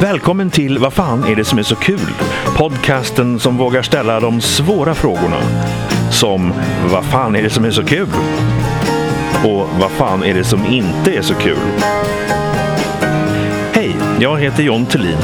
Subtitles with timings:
[0.00, 2.10] Välkommen till Vad fan är det som är så kul?
[2.56, 5.36] Podcasten som vågar ställa de svåra frågorna.
[6.10, 6.52] Som
[6.92, 8.08] Vad fan är det som är så kul?
[9.44, 11.58] Och Vad fan är det som inte är så kul?
[13.72, 15.18] Hej, jag heter John Thulin.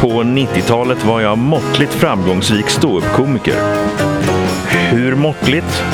[0.00, 3.54] På 90-talet var jag måttligt framgångsrik ståuppkomiker.
[4.90, 5.84] Hur måttligt?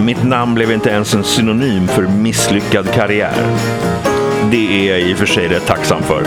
[0.00, 3.56] Mitt namn blev inte ens en synonym för misslyckad karriär.
[4.50, 6.22] Det är jag i och för sig rätt tacksam för.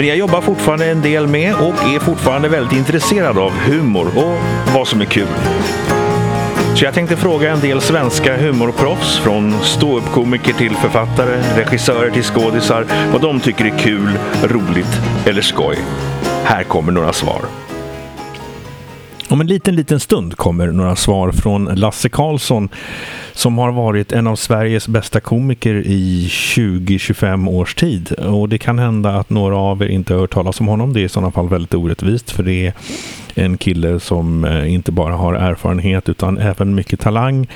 [0.00, 4.38] Men jag jobbar fortfarande en del med och är fortfarande väldigt intresserad av humor och
[4.74, 5.26] vad som är kul.
[6.74, 12.86] Så jag tänkte fråga en del svenska humorproffs, från ståuppkomiker till författare, regissörer till skådisar,
[13.12, 15.78] vad de tycker är kul, roligt eller skoj.
[16.44, 17.69] Här kommer några svar.
[19.30, 22.68] Om en liten, liten stund kommer några svar från Lasse Karlsson
[23.32, 28.12] som har varit en av Sveriges bästa komiker i 20-25 års tid.
[28.12, 30.92] Och det kan hända att några av er inte har hört talas om honom.
[30.92, 32.74] Det är i sådana fall väldigt orättvist för det är
[33.34, 37.48] en kille som eh, inte bara har erfarenhet utan även mycket talang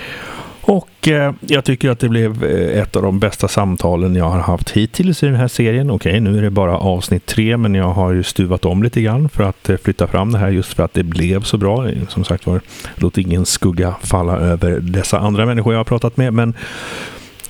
[0.67, 4.39] och eh, jag tycker att det blev eh, ett av de bästa samtalen jag har
[4.39, 5.91] haft hittills i den här serien.
[5.91, 9.29] Okej, nu är det bara avsnitt tre, men jag har ju stuvat om lite grann
[9.29, 11.89] för att eh, flytta fram det här just för att det blev så bra.
[11.89, 12.61] Eh, som sagt var,
[12.97, 16.55] låt ingen skugga falla över dessa andra människor jag har pratat med, men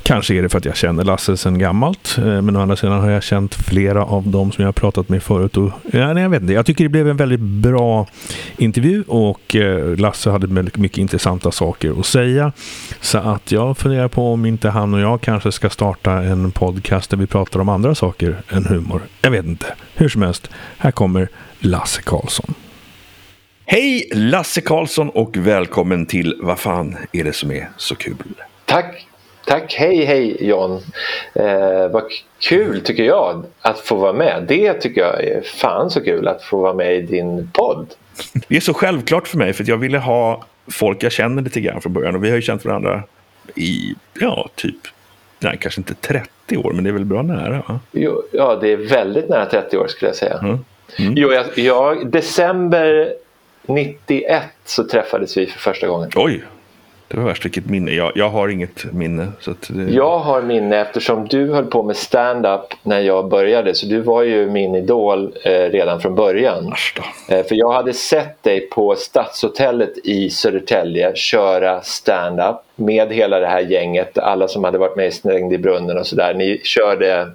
[0.05, 2.19] Kanske är det för att jag känner Lasse sedan gammalt.
[2.19, 5.09] Eh, men å andra sidan har jag känt flera av dem som jag har pratat
[5.09, 5.57] med förut.
[5.57, 6.53] Och, ja, nej, jag, vet inte.
[6.53, 8.07] jag tycker det blev en väldigt bra
[8.57, 12.53] intervju och eh, Lasse hade väldigt mycket intressanta saker att säga.
[13.01, 17.11] Så att jag funderar på om inte han och jag kanske ska starta en podcast
[17.11, 19.03] där vi pratar om andra saker än humor.
[19.23, 19.67] Jag vet inte.
[19.95, 22.55] Hur som helst, här kommer Lasse Karlsson.
[23.67, 28.17] Hej Lasse Karlsson och välkommen till Vad fan är det som är så kul?
[28.65, 29.07] Tack
[29.47, 30.81] Tack, hej hej John.
[31.35, 32.03] Eh, vad
[32.39, 34.45] kul tycker jag att få vara med.
[34.49, 37.87] Det tycker jag är fan så kul att få vara med i din podd.
[38.49, 41.81] Det är så självklart för mig för jag ville ha folk jag känner lite grann
[41.81, 43.03] från början och vi har ju känt varandra
[43.55, 44.77] i, ja, typ,
[45.39, 47.81] nej kanske inte 30 år men det är väl bra nära va?
[47.93, 50.39] Jo, ja, det är väldigt nära 30 år skulle jag säga.
[50.39, 50.59] Mm.
[50.99, 51.15] Mm.
[51.17, 53.15] Jo, jag, jag, december
[53.67, 56.11] 91 så träffades vi för första gången.
[56.17, 56.45] Oj,
[57.09, 57.91] det var värst vilket minne.
[57.91, 59.29] Jag, jag har inget minne.
[59.41, 59.93] Så det...
[59.93, 63.75] Jag har minne eftersom du höll på med stand-up när jag började.
[63.75, 66.73] Så du var ju min idol eh, redan från början.
[67.29, 73.47] Eh, för jag hade sett dig på Stadshotellet i Södertälje köra stand-up med hela det
[73.47, 74.19] här gänget.
[74.19, 76.35] Alla som hade varit med i Slängd i brunnen och sådär.
[76.35, 77.31] Ni körde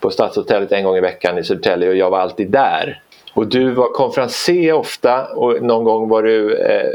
[0.00, 3.00] på Stadshotellet en gång i veckan i Södertälje och jag var alltid där.
[3.34, 6.86] Och du var konferencier ofta och någon gång var du eh,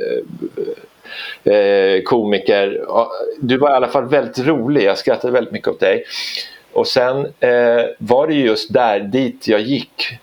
[1.43, 2.81] eh, komiker.
[3.39, 6.03] Du var i alla fall väldigt rolig, jag skrattade väldigt mycket åt dig.
[6.73, 10.19] Och sen eh, var det just där dit jag gick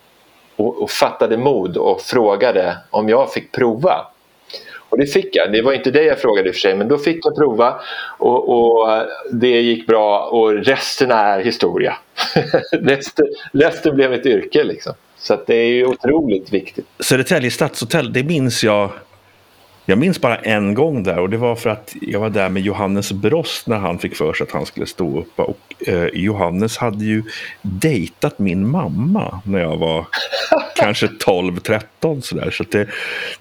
[0.56, 4.06] och, och, fattade mod och frågade om jag fick prova.
[4.88, 5.53] Och det fick jag.
[5.53, 7.81] Det var inte det jag frågade i och för sig, men då fick jag prova
[8.19, 11.97] och, och det gick bra och resten är historia.
[12.72, 14.93] resten, resten blev ett yrke liksom.
[15.19, 16.87] Så det är ju otroligt viktigt.
[17.00, 18.91] Södertälje stadshotell, det minns jag
[19.88, 22.62] jag minns bara en gång där och det var för att jag var där med
[22.62, 25.41] Johannes Brost när han fick för sig att han skulle stå upp.
[25.41, 25.68] Och
[26.12, 27.22] Johannes hade ju
[27.62, 30.06] dejtat min mamma när jag var
[30.77, 32.50] kanske 12-13 sådär.
[32.50, 32.89] Så det,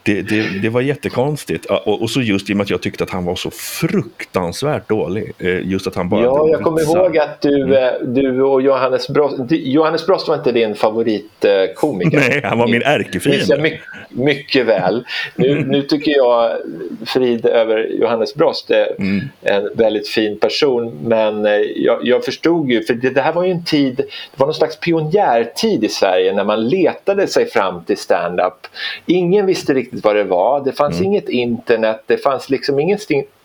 [0.03, 1.65] det, det, det, var jättekonstigt.
[1.65, 4.89] Och, och, så just i och med att jag tyckte att han var så fruktansvärt
[4.89, 5.31] dålig.
[5.39, 7.73] Eh, just att han bara Ja, jag kommer ihåg att du, mm.
[7.73, 12.17] Eh, du och Johannes Brost, Johannes Brost var inte din favoritkomiker.
[12.29, 13.61] Nej, han var min ärkefiende.
[13.61, 15.05] Mycket, mycket väl.
[15.35, 16.57] Nu, nu tycker jag
[17.05, 19.21] frid över Johannes Brost är mm.
[19.41, 23.43] en väldigt fin person men eh, jag, jag förstod ju, för det, det, här var
[23.43, 27.83] ju en tid, det var någon slags pionjärtid i Sverige när man letade sig fram
[27.83, 28.67] till stand-up.
[29.05, 31.05] Ingen visste riktigt vad det var, det fanns mm.
[31.05, 32.97] inget internet, det fanns liksom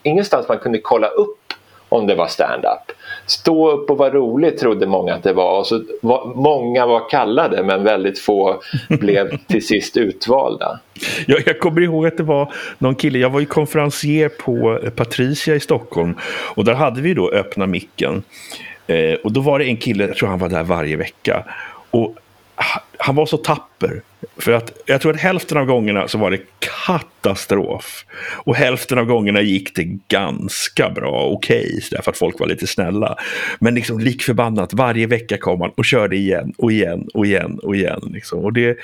[0.02, 1.38] ingenstans man kunde kolla upp
[1.92, 2.96] om det var stand-up.
[3.26, 5.58] Stå upp och vara rolig trodde många att det var.
[5.58, 10.80] Och så var, många var kallade men väldigt få blev till sist utvalda.
[11.26, 15.54] Jag, jag kommer ihåg att det var någon kille, jag var ju konferencier på Patricia
[15.54, 16.14] i Stockholm
[16.54, 18.22] och där hade vi då öppna micken.
[18.86, 21.44] Eh, och då var det en kille, jag tror han var där varje vecka.
[21.90, 22.16] Och
[22.98, 24.02] han var så tapper.
[24.36, 28.04] För att jag tror att hälften av gångerna så var det katastrof.
[28.44, 32.66] Och hälften av gångerna gick det ganska bra, okej, okay, för att folk var lite
[32.66, 33.16] snälla.
[33.58, 37.76] Men liksom likförbannat, varje vecka kom han och körde igen och igen och igen och
[37.76, 38.10] igen.
[38.12, 38.44] Liksom.
[38.44, 38.78] Och det,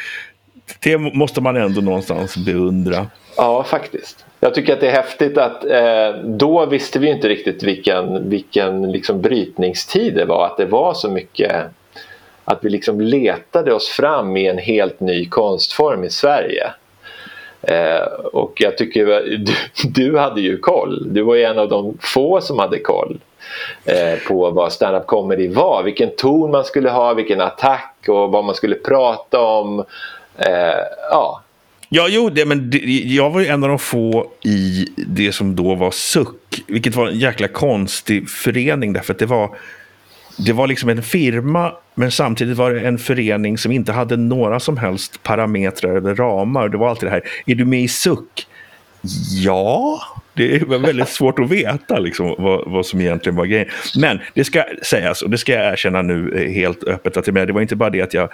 [0.81, 3.07] det måste man ändå någonstans beundra.
[3.37, 4.25] Ja, faktiskt.
[4.41, 8.93] Jag tycker att det är häftigt att eh, då visste vi inte riktigt vilken, vilken
[8.93, 10.47] liksom brytningstid det var.
[10.47, 11.53] Att det var så mycket
[12.45, 16.73] att vi liksom letade oss fram i en helt ny konstform i Sverige.
[17.63, 18.03] Eh,
[18.33, 19.07] och jag tycker
[19.39, 19.53] du,
[19.85, 21.15] du hade ju koll.
[21.15, 23.19] Du var ju en av de få som hade koll
[23.85, 25.83] eh, på vad stand-up comedy var.
[25.83, 29.85] Vilken ton man skulle ha, vilken attack och vad man skulle prata om.
[30.39, 31.43] Eh, ja,
[31.89, 35.57] Ja, jo, det, men det, jag var ju en av de få i det som
[35.57, 39.57] då var suck, vilket var en jäkla konstig förening därför att det var,
[40.39, 44.61] det var liksom en firma, men samtidigt var det en förening som inte hade några
[44.61, 46.69] som helst parametrar eller ramar.
[46.69, 48.47] Det var alltid det här, är du med i suck?
[49.43, 50.01] Ja,
[50.39, 53.69] det var väldigt svårt att veta liksom, vad, vad som egentligen var grejen.
[54.01, 57.53] Men det ska sägas, och det ska jag erkänna nu eh, helt öppet, att det
[57.53, 58.29] var inte bara det att jag,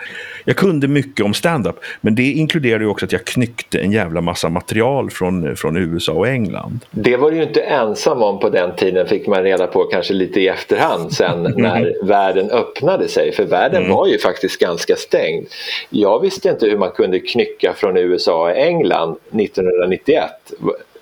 [0.45, 4.21] jag kunde mycket om stand-up, men det inkluderade ju också att jag knyckte en jävla
[4.21, 6.81] massa material från, från USA och England.
[6.91, 10.15] Det var du ju inte ensam om på den tiden, fick man reda på kanske
[10.15, 12.07] lite i efterhand sen när mm.
[12.07, 13.95] världen öppnade sig, för världen mm.
[13.97, 15.47] var ju faktiskt ganska stängd.
[15.91, 20.31] Jag visste inte hur man kunde knycka från USA och England 1991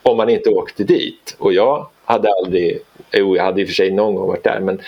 [0.03, 1.37] om man inte åkte dit.
[1.39, 2.79] Och jag hade aldrig,
[3.13, 4.81] jo jag hade i och för sig någon gång varit där men,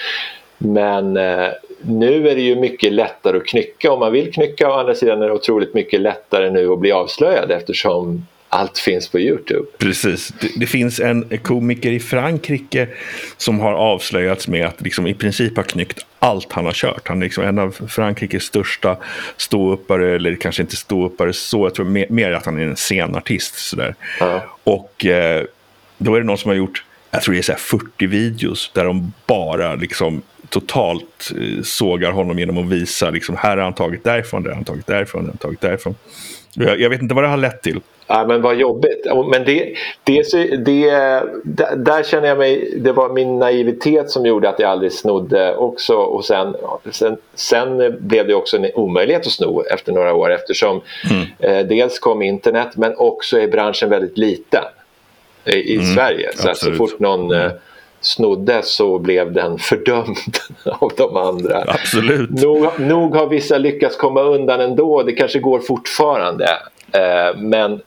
[0.59, 1.49] men eh,
[1.83, 4.69] nu är det ju mycket lättare att knycka om man vill knycka.
[4.69, 9.09] Å andra sidan är det otroligt mycket lättare nu att bli avslöjad eftersom allt finns
[9.09, 9.67] på Youtube.
[9.79, 10.33] Precis.
[10.41, 12.89] Det, det, finns en komiker i Frankrike
[13.37, 17.09] som har avslöjats med att liksom i princip ha knyckt allt han har kört.
[17.09, 18.97] Han är liksom en av Frankrikes största
[19.37, 23.55] ståuppare, eller kanske inte ståuppare så, jag tror mer, mer att han är en scenartist.
[23.55, 23.95] Sådär.
[24.21, 24.45] Ja.
[24.65, 25.45] Och eh,
[25.99, 28.85] då är det någon som har gjort, jag tror det är så 40 videos där
[28.85, 34.05] de bara liksom totalt eh, sågar honom genom att visa liksom, här har han tagit
[34.05, 35.95] därifrån, där har han tagit därifrån, där har han tagit därifrån.
[36.55, 37.81] Jag, jag vet inte vad det har lett till.
[38.07, 39.07] Ja, men vad jobbigt.
[39.31, 39.75] Men det,
[40.05, 40.23] det,
[40.57, 40.91] det,
[41.77, 45.95] där känner jag mig, det var min naivitet som gjorde att jag aldrig snodde också
[45.95, 46.57] och sen,
[46.91, 50.81] sen, sen blev det också en omöjlighet att sno efter några år eftersom
[51.11, 51.27] mm.
[51.39, 54.65] eh, dels kom internet men också är branschen väldigt liten
[55.45, 56.31] i, i mm, Sverige.
[56.35, 57.51] Så, så fort någon eh,
[58.01, 61.65] snodde så blev den fördömd av de andra.
[61.67, 62.31] Absolut.
[62.31, 66.49] Nog, nog har vissa lyckats komma undan ändå, det kanske går fortfarande.
[66.93, 67.81] Eh, men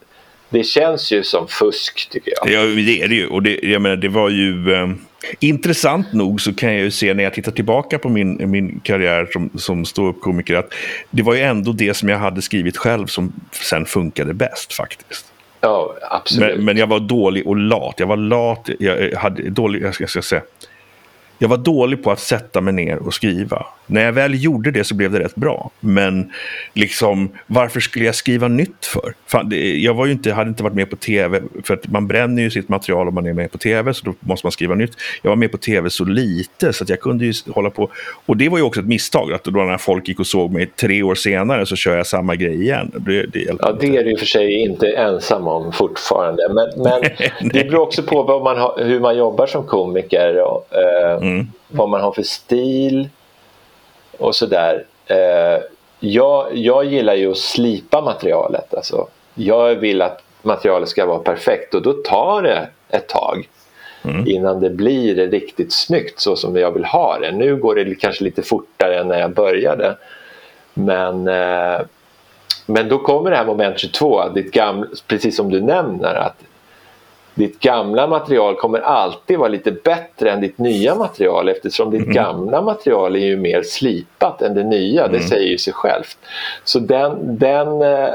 [0.50, 2.52] det känns ju som fusk tycker jag.
[2.54, 3.28] Ja, det är det ju.
[3.28, 4.74] Och det, jag menar, det var ju...
[4.74, 4.90] Eh,
[5.40, 9.30] intressant nog så kan jag ju se när jag tittar tillbaka på min, min karriär
[9.34, 10.74] som, som ståuppkomiker att
[11.10, 15.26] det var ju ändå det som jag hade skrivit själv som sen funkade bäst faktiskt.
[15.62, 16.56] Ja, absolut.
[16.56, 17.96] Men, men jag var dålig och lat.
[17.98, 20.42] Jag var lat, jag hade dålig, jag ska, jag ska säga
[21.38, 23.66] jag var dålig på att sätta mig ner och skriva.
[23.88, 25.72] När jag väl gjorde det så blev det rätt bra.
[25.80, 26.32] Men
[26.74, 29.14] liksom, varför skulle jag skriva nytt för?
[29.26, 32.08] Fan, det, jag var ju inte, hade inte varit med på tv, för att man
[32.08, 34.76] bränner ju sitt material om man är med på tv, så då måste man skriva
[34.76, 34.92] nytt.
[35.22, 37.90] Jag var med på tv så lite, så att jag kunde ju hålla på.
[38.26, 40.66] Och det var ju också ett misstag, att då när folk gick och såg mig
[40.66, 42.92] tre år senare så kör jag samma grej igen.
[42.96, 46.50] Det, det ja, det är du i och för sig inte ensam om fortfarande.
[46.50, 47.02] Men, men
[47.54, 50.42] det beror också på man har, hur man jobbar som komiker.
[50.42, 51.48] Och, eh, mm.
[51.68, 53.10] Vad man har för stil
[54.18, 54.86] och sådär.
[55.06, 55.64] Eh,
[56.00, 58.74] jag, jag gillar ju att slipa materialet.
[58.74, 63.50] Alltså, jag vill att materialet ska vara perfekt och då tar det ett tag
[64.04, 64.28] mm.
[64.28, 67.32] innan det blir riktigt snyggt så som jag vill ha det.
[67.32, 69.98] Nu går det kanske lite fortare än när jag började.
[70.74, 71.80] Men, eh,
[72.66, 76.44] men då kommer det här moment 22, ditt gamla, precis som du nämner, att
[77.38, 82.14] ditt gamla material kommer alltid vara lite bättre än ditt nya material eftersom ditt mm.
[82.14, 85.18] gamla material är ju mer slipat än det nya, mm.
[85.18, 86.18] det säger ju sig självt.
[86.64, 88.10] Så den, den eh,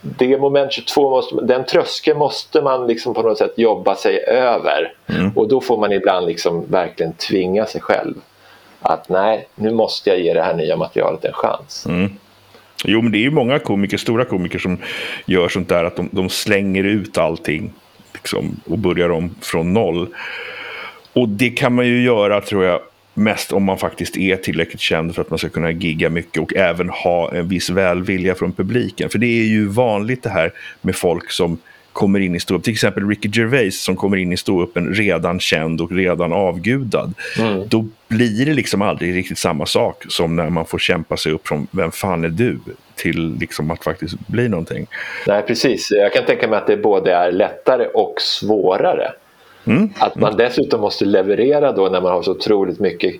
[0.00, 4.92] det moment 22, måste, den tröskeln måste man liksom på något sätt jobba sig över
[5.06, 5.30] mm.
[5.36, 8.14] och då får man ibland liksom verkligen tvinga sig själv
[8.80, 11.86] att nej, nu måste jag ge det här nya materialet en chans.
[11.88, 12.10] Mm.
[12.84, 14.78] Jo, men det är ju många komiker, stora komiker som
[15.26, 17.72] gör sånt där att de, de slänger ut allting
[18.24, 20.08] liksom, och börjar om från noll.
[21.12, 22.80] Och det kan man ju göra, tror jag,
[23.14, 26.54] mest om man faktiskt är tillräckligt känd för att man ska kunna gigga mycket och
[26.54, 29.10] även ha en viss välvilja från publiken.
[29.10, 31.58] För det är ju vanligt det här med folk som
[31.94, 32.64] kommer in i ståupp.
[32.64, 37.14] Till exempel Ricky Gervais som kommer in i ståuppen redan känd och redan avgudad.
[37.38, 37.68] Mm.
[37.68, 41.48] Då blir det liksom aldrig riktigt samma sak som när man får kämpa sig upp
[41.48, 42.58] från vem fan är du
[42.94, 44.86] till liksom att faktiskt bli någonting.
[45.26, 45.90] Nej, precis.
[45.90, 49.12] Jag kan tänka mig att det både är lättare och svårare.
[49.64, 49.90] Mm.
[49.98, 53.14] Att man dessutom måste leverera då när man har så otroligt mycket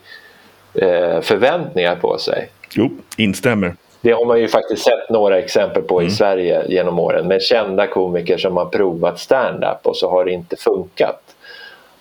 [0.74, 2.48] eh, förväntningar på sig.
[2.74, 3.74] Jo, instämmer.
[4.04, 6.08] Det har man ju faktiskt sett några exempel på mm.
[6.08, 10.30] i Sverige genom åren med kända komiker som har provat stand-up och så har det
[10.30, 11.20] inte funkat.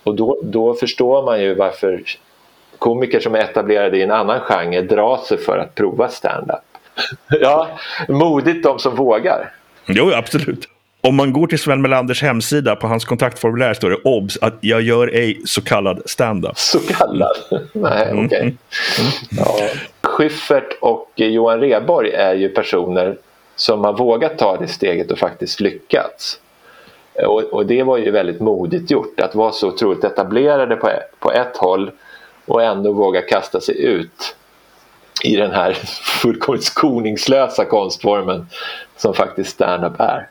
[0.03, 2.01] Och då, då förstår man ju varför
[2.79, 6.63] komiker som är etablerade i en annan genre drar sig för att prova stand-up.
[7.41, 7.67] ja,
[8.07, 9.51] modigt de som vågar.
[9.85, 10.67] Jo, absolut.
[11.01, 14.81] Om man går till Sven Melanders hemsida, på hans kontaktformulär står det obs att jag
[14.81, 16.57] gör ej så kallad stand-up.
[16.57, 17.37] Så kallad?
[17.73, 18.25] Nej, okej.
[18.25, 18.41] Okay.
[18.41, 18.55] Mm.
[19.31, 19.55] Ja.
[20.13, 23.17] Schyffert och Johan Reborg är ju personer
[23.55, 26.39] som har vågat ta det steget och faktiskt lyckats.
[27.25, 30.89] Och, och, det var ju väldigt modigt gjort att vara så otroligt etablerade på,
[31.19, 31.91] på ett håll
[32.45, 34.35] och ändå våga kasta sig ut
[35.23, 35.73] i den här
[36.21, 38.47] fullkomligt skoningslösa konstformen
[38.97, 40.27] som faktiskt stand-up är.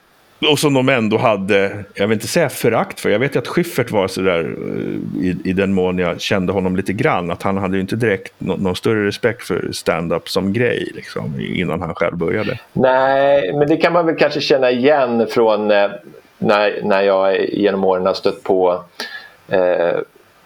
[0.51, 3.49] Och som de ändå hade, jag vill inte säga förakt för, jag vet ju att
[3.49, 7.57] Schyffert var sådär eh, i, i den mån jag kände honom lite grann, att han
[7.57, 11.95] hade ju inte direkt no, någon större respekt för stand-up som grej liksom, innan han
[11.95, 12.59] själv började.
[12.73, 15.91] Nej, men det kan man väl kanske känna igen från eh,
[16.39, 18.85] när, när jag genom åren har stött på
[19.49, 19.99] eh,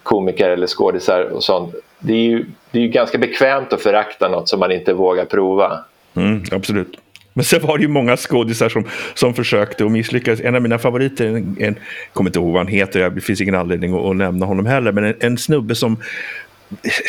[0.03, 1.75] komiker eller skådisar och sånt.
[1.99, 5.25] Det är, ju, det är ju ganska bekvämt att förakta något som man inte vågar
[5.25, 5.79] prova.
[6.15, 6.97] Mm, absolut.
[7.37, 10.39] Men sen var det ju många skådisar som, som försökte och misslyckades.
[10.41, 11.75] En av mina favoriter, en, en
[12.13, 14.91] kommer inte ihåg vad han heter, det finns ingen anledning att, att nämna honom heller,
[14.91, 15.97] men en, en snubbe som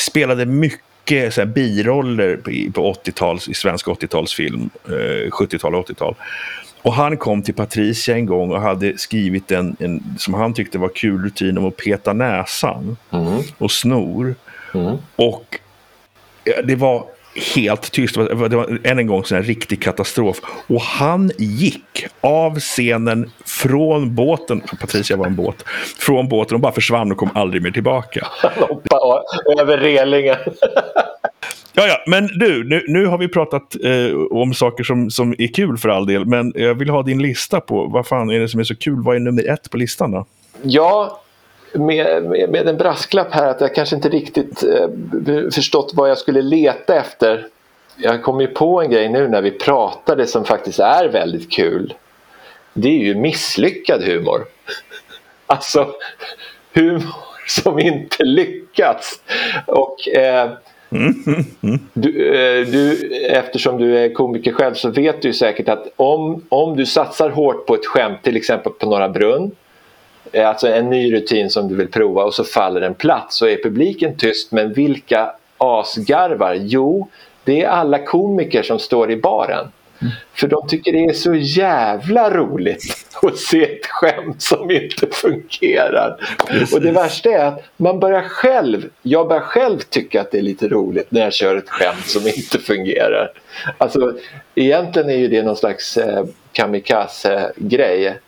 [0.00, 6.14] spelade mycket så biroller på, på 80-tals, i svensk 80-talsfilm, eh, 70-tal och 80-tal.
[6.82, 10.78] Och han kom till Patricia en gång och hade skrivit en, en som han tyckte
[10.78, 13.42] var kul rutin om att peta näsan mm.
[13.58, 14.34] och snor.
[14.74, 14.96] Mm.
[15.16, 15.58] Och
[16.64, 17.06] det var
[17.54, 18.14] helt tyst.
[18.14, 20.36] Det var, än en gång en riktig katastrof.
[20.66, 25.64] Och han gick av scenen från båten, Patricia var en båt,
[25.98, 28.26] från båten och bara försvann och kom aldrig mer tillbaka.
[28.42, 29.22] Han hoppade
[29.60, 30.36] över relingen.
[31.72, 35.54] Ja, ja, men du, nu, nu har vi pratat eh, om saker som, som är
[35.54, 38.48] kul för all del, men jag vill ha din lista på vad fan är det
[38.48, 39.02] som är så kul?
[39.02, 40.26] Vad är nummer ett på listan då?
[40.62, 41.20] Ja,
[41.72, 44.88] med, med, med en brasklapp här att jag kanske inte riktigt eh,
[45.54, 47.46] förstått vad jag skulle leta efter.
[47.96, 51.94] Jag kom ju på en grej nu när vi pratade som faktiskt är väldigt kul.
[52.72, 54.44] Det är ju misslyckad humor.
[55.50, 55.88] Alltså
[56.72, 57.14] humor
[57.46, 59.20] som inte lyckats.
[59.66, 60.50] Och eh,
[61.92, 66.76] du, eh, du, eftersom du är komiker själv så vet du säkert att om, om
[66.76, 69.50] du satsar hårt på ett skämt, till exempel på Norra Brunn,
[70.34, 73.62] alltså en ny rutin som du vill prova och så faller den platt så är
[73.62, 76.58] publiken tyst men vilka asgarvar?
[76.60, 77.08] Jo,
[77.44, 79.66] det är alla komiker som står i baren.
[80.34, 86.36] För de tycker det är så jävla roligt att se ett skämt som inte fungerar.
[86.46, 86.74] Precis.
[86.74, 90.42] Och det värsta är att man börjar själv, jag börjar själv tycka att det är
[90.42, 93.32] lite roligt när jag kör ett skämt som inte fungerar.
[93.78, 94.12] Alltså
[94.54, 98.18] egentligen är ju det någon slags eh, kamikaze-grej,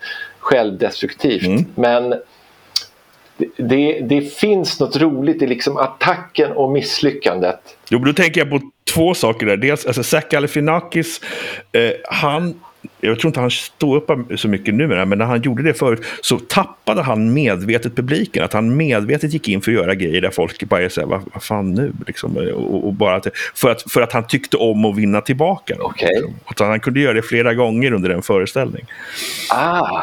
[0.41, 1.47] självdestruktivt.
[1.47, 1.65] Mm.
[1.75, 2.15] Men
[3.57, 7.61] det, det, finns något roligt i liksom attacken och misslyckandet.
[7.91, 8.61] Jo, då tänker jag på
[8.95, 9.57] två saker där.
[9.57, 11.21] Dels, alltså Zach Galifianakis,
[11.73, 12.55] eh, han
[13.01, 16.07] jag tror inte han står upp så mycket nu, men när han gjorde det förut
[16.21, 18.45] så tappade han medvetet publiken.
[18.45, 21.43] Att han medvetet gick in för att göra grejer där folk bara säger vad, vad
[21.43, 21.93] fan nu?
[22.07, 25.75] Liksom, och, och, bara att, för, att, för att han tyckte om att vinna tillbaka.
[25.83, 26.09] Okay.
[26.09, 26.35] Liksom.
[26.45, 28.85] Att han kunde göra det flera gånger under en föreställning.
[29.51, 30.03] Ah,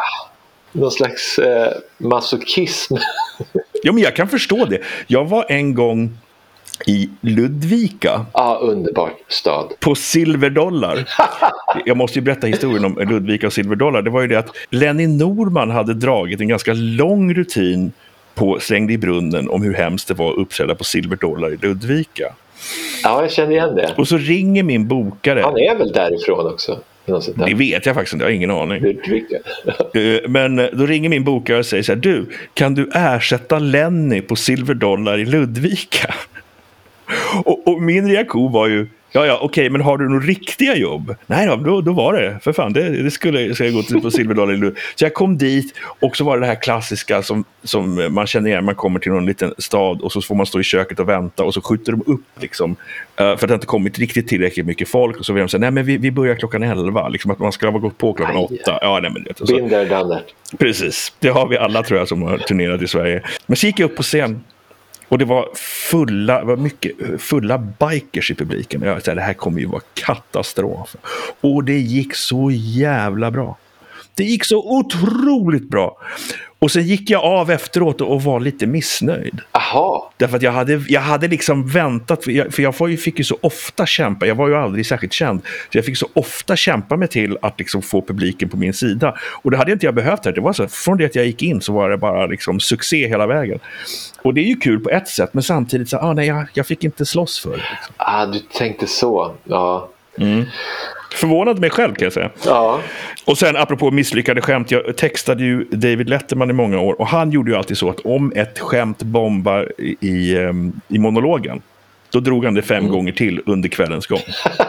[0.77, 2.95] någon slags eh, masochism.
[3.83, 4.81] ja, men jag kan förstå det.
[5.07, 6.17] Jag var en gång
[6.85, 8.25] i Ludvika.
[8.33, 9.73] Ja, underbar stad.
[9.79, 11.09] På silverdollar.
[11.85, 14.01] Jag måste ju berätta historien om Ludvika och silverdollar.
[14.01, 17.91] Det var ju det att Lenny Norman hade dragit en ganska lång rutin
[18.35, 22.33] på Slängd i brunnen om hur hemskt det var att uppträda på silverdollar i Ludvika.
[23.03, 23.93] Ja, jag känner igen det.
[23.97, 25.41] Och så ringer min bokare.
[25.41, 26.79] Han är väl därifrån också?
[27.47, 28.83] Det vet jag faktiskt inte, jag har ingen aning.
[29.93, 33.59] Eh, men eh, då ringer min bokare och säger så här, du, kan du ersätta
[33.59, 36.13] Lenny på silverdollar i Ludvika?
[37.43, 40.75] Och, och, min reaktion var ju, ja ja okej, okay, men har du några riktiga
[40.75, 41.15] jobb?
[41.25, 44.11] Nej då, då, var det, för fan, det, det skulle ska jag gå till på
[44.11, 44.75] Silverdalen.
[44.95, 48.49] Så jag kom dit och så var det det här klassiska som, som man känner
[48.49, 51.09] igen, man kommer till någon liten stad och så får man stå i köket och
[51.09, 52.75] vänta och så skjuter de upp liksom,
[53.15, 55.71] för att det inte kommit riktigt tillräckligt mycket folk och så vill de säga, nej
[55.71, 58.43] men vi, vi börjar klockan elva, liksom att man ska ha gått på klockan Aj,
[58.43, 58.79] åtta.
[58.81, 59.55] Ja, nej, men, så.
[59.55, 60.59] Been there, done that.
[60.59, 63.21] Precis, det har vi alla tror jag som har turnerat i Sverige.
[63.45, 64.43] Men så gick jag upp på scen
[65.09, 65.49] och det var
[65.89, 68.81] fulla, var mycket fulla bikers i publiken.
[68.81, 70.95] Jag sa, det här kommer ju vara katastrof.
[71.41, 73.57] Och det gick så jävla bra.
[74.15, 75.97] Det gick så otroligt bra.
[76.59, 79.41] Och sen gick jag av efteråt och var lite missnöjd.
[79.51, 79.67] Ah.
[79.73, 80.01] Jaha.
[80.17, 83.23] Därför att jag hade, jag hade liksom väntat, för jag, för jag ju, fick ju
[83.23, 86.97] så ofta kämpa, jag var ju aldrig särskilt känd, så jag fick så ofta kämpa
[86.97, 89.17] mig till att liksom få publiken på min sida.
[89.41, 91.41] Och det hade inte jag behövt här, det var så, från det att jag gick
[91.41, 93.59] in så var det bara liksom succé hela vägen.
[94.21, 96.67] Och det är ju kul på ett sätt, men samtidigt så, ah, nej, jag, jag
[96.67, 97.57] fick inte slåss för det.
[97.57, 97.95] Liksom.
[97.97, 99.33] Ah, du tänkte så.
[99.43, 99.89] Ja.
[100.19, 100.45] Mm.
[101.15, 102.29] Förvånad mig själv kan jag säga.
[102.45, 102.79] Ja.
[103.25, 107.31] Och sen apropå misslyckade skämt, jag textade ju David Letterman i många år och han
[107.31, 111.61] gjorde ju alltid så att om ett skämt bombar i, i, ehm, monologen,
[112.09, 112.91] då drog han det fem mm.
[112.91, 114.21] gånger till under kvällens gång.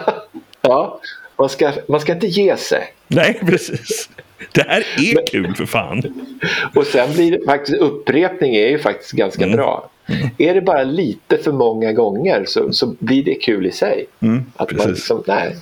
[0.61, 1.01] ja,
[1.39, 2.85] man ska, man ska inte ge sig.
[3.09, 4.09] Nej, precis.
[4.53, 6.03] Det här är Men, kul för fan.
[6.75, 9.57] Och sen blir det faktiskt upprepning är ju faktiskt ganska mm.
[9.57, 9.91] bra.
[10.07, 10.29] Mm.
[10.39, 14.07] Är det bara lite för många gånger så, så blir det kul i sig.
[14.21, 15.57] Mm, att man liksom, nej,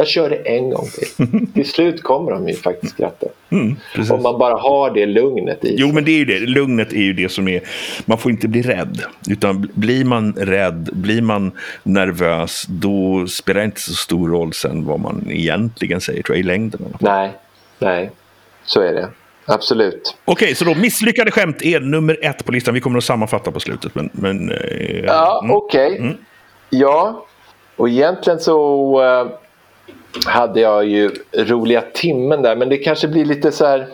[0.00, 1.46] jag kör det en gång till.
[1.54, 3.26] till slut kommer de ju faktiskt skratta.
[3.50, 3.76] Mm,
[4.10, 6.38] Om man bara har det lugnet i Jo, men det är ju det.
[6.38, 7.62] Lugnet är ju det som är...
[8.04, 9.02] Man får inte bli rädd.
[9.30, 11.52] Utan blir man rädd, blir man
[11.82, 16.40] nervös, då spelar det inte så stor roll sen vad man egentligen säger, tror jag,
[16.40, 16.96] i längden.
[17.00, 17.30] Nej,
[17.78, 18.10] nej.
[18.64, 19.08] Så är det.
[19.46, 20.16] Absolut.
[20.24, 22.74] Okej, så då misslyckade skämt är nummer ett på listan.
[22.74, 23.94] Vi kommer att sammanfatta på slutet.
[23.94, 25.56] Men, men, eh, ja, mm.
[25.56, 25.92] okej.
[25.92, 25.98] Okay.
[25.98, 26.16] Mm.
[26.70, 27.26] Ja,
[27.76, 29.30] och egentligen så uh,
[30.26, 32.56] hade jag ju roliga timmen där.
[32.56, 33.86] Men det kanske blir lite så här...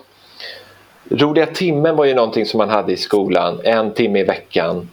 [1.09, 3.61] Roliga timmen var ju någonting som man hade i skolan.
[3.65, 4.89] En timme i veckan.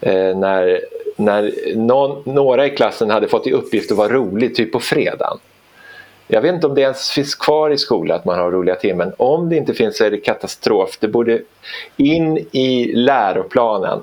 [0.00, 0.80] Eh, när
[1.16, 5.38] när någon, några i klassen hade fått i uppgift att vara rolig, typ på fredagen.
[6.26, 9.12] Jag vet inte om det ens finns kvar i skolan att man har roliga timmen.
[9.16, 10.98] Om det inte finns så är det katastrof.
[11.00, 11.40] Det borde
[11.96, 14.00] in i läroplanen.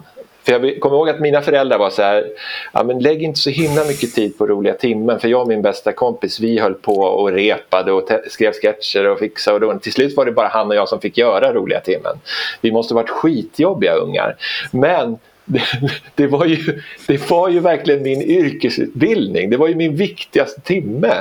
[0.50, 2.25] För jag kommer ihåg att mina föräldrar var så här,
[2.74, 5.62] ja, men lägg inte så himla mycket tid på roliga timmen för jag och min
[5.62, 9.94] bästa kompis vi höll på och repade och skrev sketcher och fixade och då, till
[9.94, 12.20] slut var det bara han och jag som fick göra roliga timmen.
[12.62, 14.36] Vi måste varit skitjobbiga ungar.
[14.72, 15.62] Men det,
[16.15, 21.13] det, var ju, det var ju verkligen min yrkesutbildning, det var ju min viktigaste timme.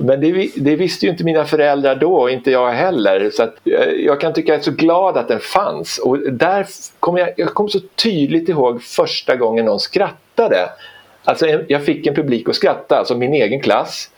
[0.00, 3.30] Men det, det, visste ju inte mina föräldrar då och inte jag heller.
[3.30, 5.98] Så att, eh, jag kan tycka att jag är så glad att den fanns.
[5.98, 6.66] Och där
[7.00, 10.70] kom jag, jag kom så tydligt ihåg första gången någon skrattade.
[11.24, 14.10] Alltså jag fick en publik att skratta, alltså min egen klass.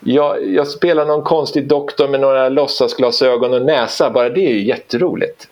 [0.00, 4.64] Jag, jag spelar någon konstig doktor med några låtsasglasögon och näsa, bara det är ju
[4.64, 5.48] jätteroligt.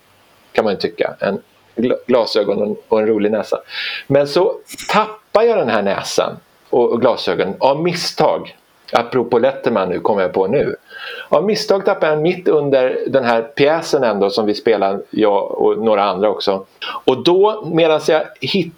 [0.53, 1.15] Kan man ju tycka.
[1.21, 1.41] En
[2.07, 3.61] glasögon och en rolig näsa.
[4.07, 4.55] Men så
[4.93, 6.37] tappar jag den här näsan
[6.71, 8.57] och glasögonen av misstag
[8.93, 10.77] apropå Letterman nu kommer jag på nu.
[11.29, 15.79] Av misstag tappade jag mitt under den här pjäsen ändå som vi spelade, jag och
[15.79, 16.65] några andra också.
[17.05, 18.73] Och då medan jag hit,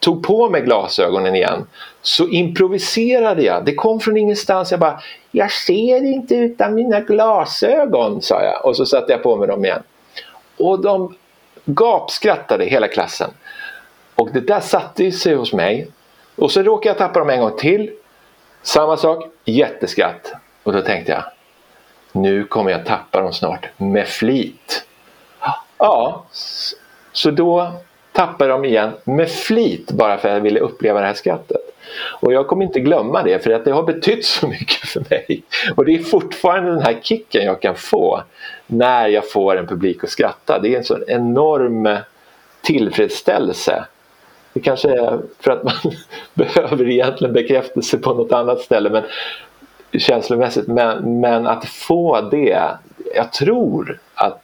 [0.00, 1.66] tog på mig glasögonen igen
[2.02, 3.64] så improviserade jag.
[3.64, 4.70] Det kom från ingenstans.
[4.70, 9.36] Jag bara Jag ser inte utan mina glasögon sa jag och så satte jag på
[9.36, 9.82] mig dem igen.
[10.58, 11.14] Och de
[11.64, 13.30] gapskrattade hela klassen.
[14.14, 15.88] Och det där satte sig hos mig.
[16.36, 17.90] Och så råkade jag tappa dem en gång till
[18.62, 20.32] samma sak, jätteskratt.
[20.62, 21.24] Och då tänkte jag,
[22.12, 24.84] nu kommer jag tappa dem snart med flit.
[25.78, 26.24] Ja,
[27.12, 27.72] så då
[28.12, 31.60] tappade jag dem igen med flit bara för att jag ville uppleva det här skrattet.
[32.20, 35.42] Och jag kommer inte glömma det för att det har betytt så mycket för mig.
[35.76, 38.22] Och det är fortfarande den här kicken jag kan få
[38.66, 40.58] när jag får en publik att skratta.
[40.58, 41.96] Det är en sån enorm
[42.62, 43.84] tillfredsställelse
[44.52, 45.92] det kanske är för att man
[46.34, 49.02] behöver egentligen bekräftelse på något annat ställe men
[50.00, 50.66] känslomässigt.
[50.66, 52.58] Men, men att få det,
[53.14, 54.42] jag tror att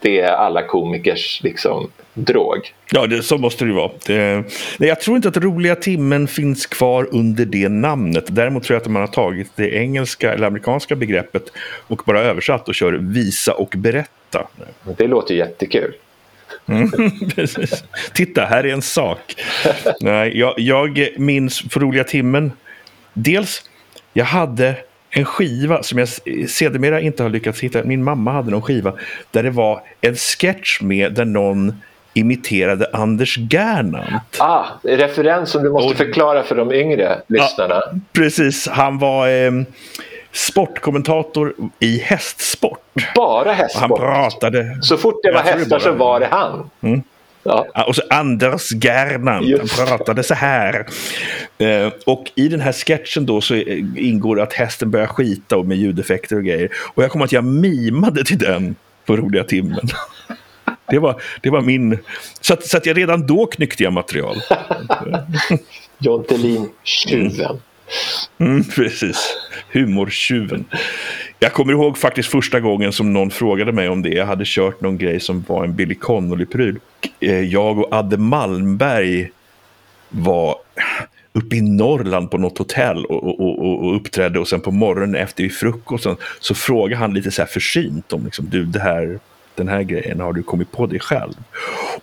[0.00, 2.74] det är alla komikers liksom, drog.
[2.92, 3.90] Ja, det, så måste det ju vara.
[4.06, 4.44] Det,
[4.78, 8.24] nej, jag tror inte att roliga timmen finns kvar under det namnet.
[8.28, 11.52] Däremot tror jag att man har tagit det engelska eller amerikanska begreppet
[11.86, 14.48] och bara översatt och kör visa och berätta.
[14.96, 15.94] Det låter jättekul.
[16.66, 16.90] Mm,
[18.12, 19.34] Titta, här är en sak.
[20.00, 22.52] Nej, jag, jag minns för roliga timmen.
[23.12, 23.62] Dels,
[24.12, 24.74] jag hade
[25.10, 26.08] en skiva som jag
[26.48, 27.84] sedermera inte har lyckats hitta.
[27.84, 28.92] Min mamma hade någon skiva
[29.30, 31.74] där det var en sketch med där någon
[32.14, 34.36] imiterade Anders Gernandt.
[34.38, 37.74] Ah, referens som du måste och, förklara för de yngre lyssnarna.
[37.74, 39.28] Ja, precis, han var...
[39.28, 39.52] Eh,
[40.36, 42.80] sportkommentator i hästsport.
[43.14, 43.80] Bara hästsport?
[43.80, 44.78] Han pratade...
[44.82, 46.70] Så fort det var hästar så var det han?
[46.80, 47.02] Mm.
[47.42, 47.84] Ja.
[47.86, 50.86] Och så Anders Gernandt, han pratade så här.
[51.58, 53.54] Eh, och i den här sketchen då så
[53.96, 56.70] ingår det att hästen börjar skita och med ljudeffekter och grejer.
[56.94, 59.80] Och jag kommer att jag mimade till den på roliga timmen.
[60.90, 61.98] Det var, det var min...
[62.40, 64.36] Så att, så att jag redan då knyckte jag material.
[65.98, 67.50] John Thelin, tjuven.
[67.50, 67.60] Mm,
[68.38, 69.36] Mm, precis.
[69.72, 70.64] Humortjuven.
[71.38, 74.08] Jag kommer ihåg faktiskt första gången som någon frågade mig om det.
[74.08, 76.78] Jag hade kört någon grej som var en Billy Connolly-pryl.
[77.20, 79.30] Eh, jag och Adde Malmberg
[80.08, 80.56] var
[81.32, 85.14] uppe i Norrland på något hotell och, och, och, och uppträdde och sen på morgonen
[85.14, 89.18] efter i frukosten så frågade han lite så här försynt om liksom, du, det här,
[89.54, 91.32] den här grejen, har du kommit på det själv?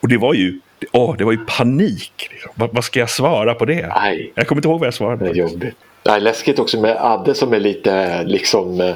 [0.02, 0.60] Och det var ju
[0.92, 2.30] åh, det var ju panik.
[2.32, 2.52] Liksom.
[2.56, 3.92] Vad, ska jag svara på det?
[3.96, 4.32] Aj.
[4.36, 5.26] Jag kommer inte ihåg vad jag svarade.
[5.26, 5.76] Det är jobbigt.
[6.04, 8.94] Det är läskigt också med Adde som är lite liksom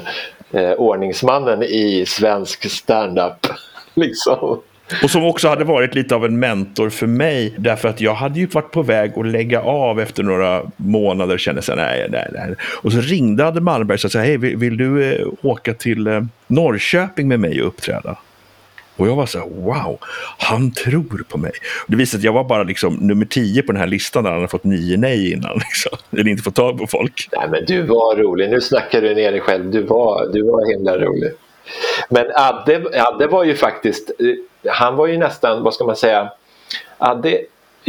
[0.50, 3.46] eh, ordningsmannen i svensk standup.
[3.94, 4.60] liksom.
[5.02, 7.54] Och som också hade varit lite av en mentor för mig.
[7.58, 11.34] Därför att jag hade ju varit på väg att lägga av efter några månader.
[11.34, 12.54] Och kände så nej, nej, nej.
[12.82, 16.22] Och så ringde Adde Malmberg och sa, hej, vill, vill du eh, åka till eh,
[16.46, 18.16] Norrköping med mig och uppträda?
[18.98, 19.98] Och jag var så här, wow,
[20.38, 21.52] han tror på mig.
[21.86, 24.30] Det visade sig att jag var bara liksom nummer tio på den här listan där
[24.30, 25.54] han hade fått nio nej innan.
[25.58, 25.98] Liksom.
[26.12, 27.28] Eller inte fått tag på folk.
[27.32, 28.50] Nej, men du var rolig.
[28.50, 29.70] Nu snackar du ner dig själv.
[29.70, 31.30] Du var, du var himla rolig.
[32.08, 36.32] Men Adde, Adde var ju faktiskt, eh, han var ju nästan, vad ska man säga,
[36.98, 37.38] Adde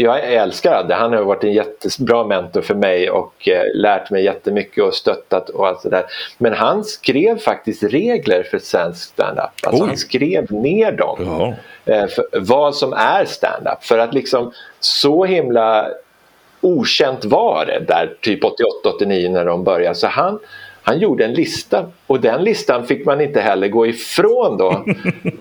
[0.02, 0.96] jag älskar Adde.
[0.96, 5.50] Han har varit en jättebra mentor för mig och eh, lärt mig jättemycket och stöttat
[5.50, 6.04] och allt sådär.
[6.38, 9.50] Men han skrev faktiskt regler för svensk standup.
[9.64, 11.54] Alltså han skrev ner dem.
[11.86, 13.84] Eh, vad som är standup.
[13.84, 15.88] För att liksom så himla
[16.62, 19.96] okänt var det där typ 88-89 när de började.
[19.96, 20.40] Så han,
[20.90, 24.68] han gjorde en lista och den listan fick man inte heller gå ifrån då.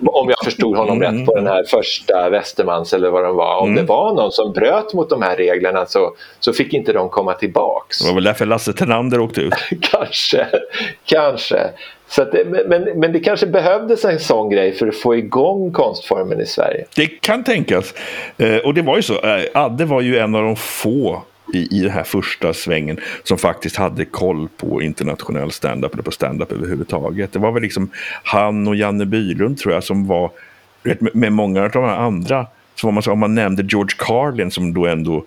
[0.05, 3.57] om jag förstod honom rätt på den här första Västermans eller vad de var.
[3.57, 7.09] Om det var någon som bröt mot de här reglerna så, så fick inte de
[7.09, 7.99] komma tillbaks.
[7.99, 9.53] Det var väl därför Lasse Tenander åkte ut.
[9.81, 10.47] kanske,
[11.05, 11.69] kanske.
[12.07, 16.41] Så det, men, men det kanske behövdes en sån grej för att få igång konstformen
[16.41, 16.85] i Sverige.
[16.95, 17.93] Det kan tänkas.
[18.37, 19.13] Eh, och det var ju så.
[19.13, 21.21] Eh, Adde var ju en av de få
[21.53, 26.11] i, i den här första svängen som faktiskt hade koll på internationell standup eller på
[26.11, 27.33] standup överhuvudtaget.
[27.33, 27.89] Det var väl liksom
[28.23, 30.31] han och Janne Bylund tror jag som var,
[30.83, 34.73] med, med många av de andra så var man om man nämnde George Carlin som
[34.73, 35.25] då ändå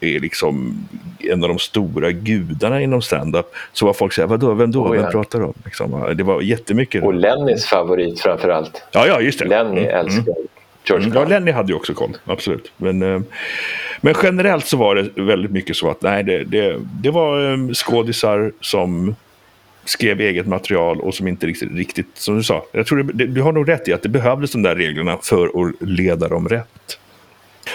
[0.00, 0.74] är liksom
[1.18, 4.84] en av de stora gudarna inom standup så var folk så här, vadå, vem då,
[4.84, 5.02] oh, ja.
[5.02, 5.54] vem pratar du om?
[5.64, 7.04] Liksom, det var jättemycket.
[7.04, 8.82] Och Lennys favorit framförallt.
[8.92, 9.44] Ja, ja, just det.
[9.44, 9.96] Lenny mm.
[9.96, 10.46] älskar mm.
[10.90, 12.72] George mm, Ja, Lenny hade ju också koll, absolut.
[12.76, 13.20] Men, eh,
[14.00, 17.72] men generellt så var det väldigt mycket så att nej, det, det, det var eh,
[17.74, 19.14] skådisar som
[19.84, 23.42] skrev eget material och som inte riktigt, riktigt som du sa, jag tror det, du
[23.42, 26.98] har nog rätt i att det behövdes de där reglerna för att leda dem rätt.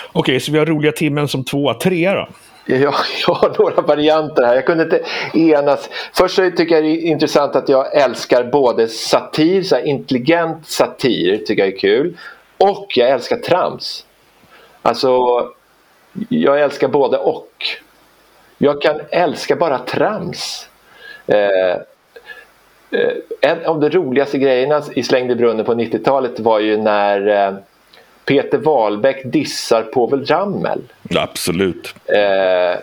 [0.08, 1.74] Okej, okay, så vi har roliga timmen som tvåa.
[1.74, 2.28] Trea då?
[2.66, 2.94] Jag,
[3.28, 4.56] jag har några varianter här.
[4.56, 5.02] Jag kunde inte
[5.34, 5.90] enas.
[6.14, 11.38] Först så tycker jag det är intressant att jag älskar både satir, så intelligent satir
[11.38, 12.18] tycker jag är kul.
[12.58, 14.06] Och jag älskar trams.
[14.82, 15.20] Alltså,
[16.30, 17.52] jag älskar både och.
[18.58, 20.70] Jag kan älska bara trams.
[21.28, 21.72] Eh,
[22.92, 27.48] eh en av de roligaste grejerna i Släng i brunnen på 90-talet var ju när
[27.48, 27.56] eh,
[28.26, 30.82] Peter Wahlbeck dissar Povel Ramel.
[31.16, 31.96] Absolut.
[32.06, 32.80] Eh,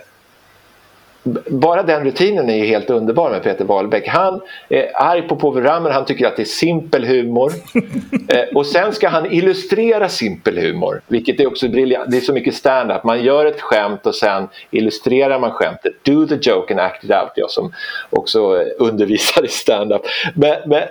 [1.47, 4.09] bara den rutinen är helt underbar med Peter Wahlbeck.
[4.09, 7.53] Han är arg på Povel Ramel, han tycker att det är simpel humor.
[8.29, 12.11] eh, och sen ska han illustrera simpel humor, vilket är också briljant.
[12.11, 13.05] Det är så mycket stand-up.
[13.05, 15.93] Man gör ett skämt och sen illustrerar man skämtet.
[16.05, 17.73] Do the joke and act it out, jag som
[18.11, 18.41] också
[18.79, 20.03] undervisar i stand-up.
[20.35, 20.83] Men, men,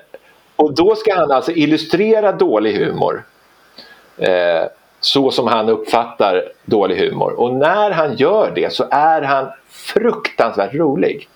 [0.55, 3.23] och då ska han alltså illustrera dålig humor.
[4.17, 4.63] Eh,
[5.01, 7.39] så som han uppfattar dålig humor.
[7.39, 11.27] Och när han gör det så är han fruktansvärt rolig.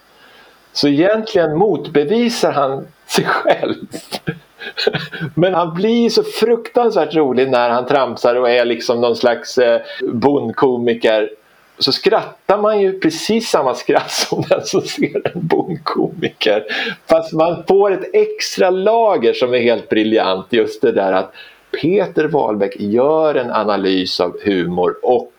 [0.73, 3.75] Så egentligen motbevisar han sig själv.
[5.35, 9.81] Men han blir så fruktansvärt rolig när han tramsar och är liksom någon slags eh,
[10.13, 11.29] bondkomiker.
[11.77, 16.65] Så skrattar man ju precis samma skratt som den som ser en bondkomiker.
[17.09, 20.45] Fast man får ett extra lager som är helt briljant.
[20.49, 21.33] Just det där att
[21.81, 25.31] Peter Wahlbeck gör en analys av humor och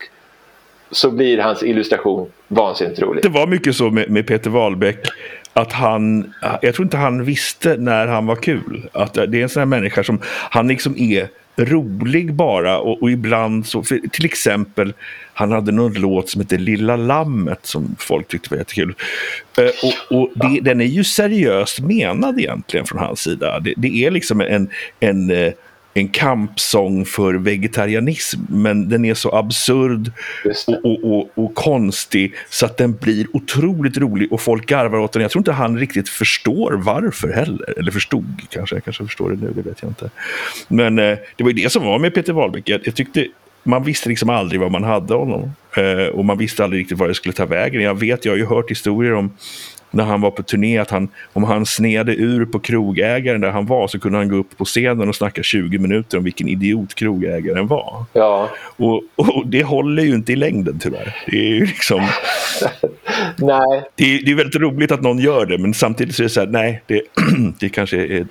[0.91, 3.23] så blir hans illustration vansinnigt rolig.
[3.23, 5.07] Det var mycket så med, med Peter Wahlbeck
[5.53, 8.89] att han, jag tror inte han visste när han var kul.
[8.93, 10.21] Att det är en sån här människa som,
[10.51, 14.93] han liksom är rolig bara och, och ibland så, till exempel,
[15.35, 18.95] han hade någon låt som heter Lilla Lammet som folk tyckte var jättekul.
[19.59, 23.61] Uh, och, och det, den är ju seriöst menad egentligen från hans sida.
[23.61, 24.71] Det, det är liksom en,
[25.01, 25.53] en uh,
[25.97, 28.41] en kampsång för vegetarianism.
[28.49, 30.13] Men den är så absurd
[30.67, 35.13] och, och, och, och, konstig så att den blir otroligt rolig och folk garvar åt
[35.13, 35.23] den.
[35.23, 37.79] Jag tror inte han riktigt förstår varför heller.
[37.79, 40.11] Eller förstod kanske, jag kanske förstår det nu, det vet jag inte.
[40.69, 42.69] Men eh, det var ju det som var med Peter Wahlbeck.
[42.69, 43.27] Jag, jag tyckte
[43.63, 45.53] man visste liksom aldrig vad man hade honom.
[45.77, 47.83] Eh, och man visste aldrig riktigt var det skulle ta vägen.
[47.83, 49.31] Jag vet, jag har ju hört historier om
[49.91, 53.67] när han var på turné att han, om han snedde ur på krogägaren där han
[53.67, 56.95] var så kunde han gå upp på scenen och snacka 20 minuter om vilken idiot
[56.95, 58.05] krogägaren var.
[58.13, 58.51] Ja.
[58.77, 61.17] Och, och det håller ju inte i längden tyvärr.
[61.27, 62.01] Det är ju liksom...
[63.37, 63.83] nej.
[63.95, 66.31] Det är, det är väldigt roligt att någon gör det men samtidigt så är det
[66.31, 67.03] så här, nej, det,
[67.61, 68.27] det kanske är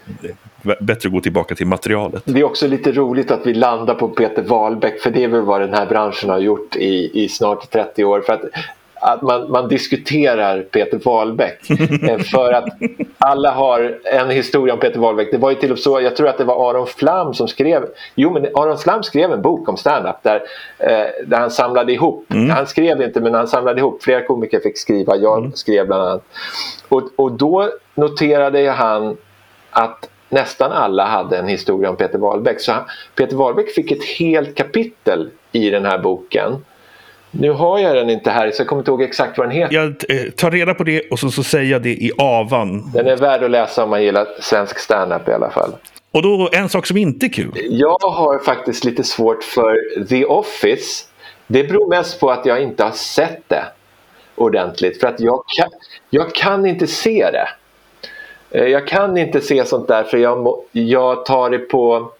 [0.80, 2.24] bättre att gå tillbaka till materialet.
[2.26, 5.42] Det är också lite roligt att vi landar på Peter Wahlbeck för det är väl
[5.42, 8.22] vad den här branschen har gjort i, i snart 30 år.
[8.22, 8.42] För att
[9.06, 11.60] att man, man diskuterar Peter Wahlbeck.
[12.06, 12.66] Eh, för att
[13.18, 15.32] alla har en historia om Peter Wahlbeck.
[15.32, 17.86] Det var ju till och så, jag tror att det var Aron Flam som skrev,
[18.16, 20.44] jo men Aron Flam skrev en bok om standup där,
[20.78, 22.50] eh, där han samlade ihop, mm.
[22.50, 25.52] han skrev inte men han samlade ihop, flera komiker fick skriva, jag mm.
[25.54, 26.24] skrev bland annat.
[26.90, 29.18] Och, och då noterade han
[29.72, 32.62] att nästan alla hade en historia om Peter Wahlbeck.
[32.62, 32.84] Så han,
[33.16, 36.64] Peter Wahlbeck fick ett helt kapitel i den här boken
[37.40, 39.76] nu har jag den inte här så jag kommer inte ihåg exakt vad den heter.
[39.76, 42.92] Jag eh, tar reda på det och så, så säger jag det i avan.
[42.94, 45.72] Den är värd att läsa om man gillar svensk standup i alla fall.
[46.12, 47.52] Och då en sak som inte är kul.
[47.70, 51.06] Jag har faktiskt lite svårt för The Office.
[51.48, 53.66] Det beror mest på att jag inte har sett det
[54.36, 55.00] ordentligt.
[55.00, 55.70] För att jag kan,
[56.10, 57.48] jag kan inte se det.
[58.60, 62.12] Eh, jag kan inte se sånt där för jag, jag tar det på,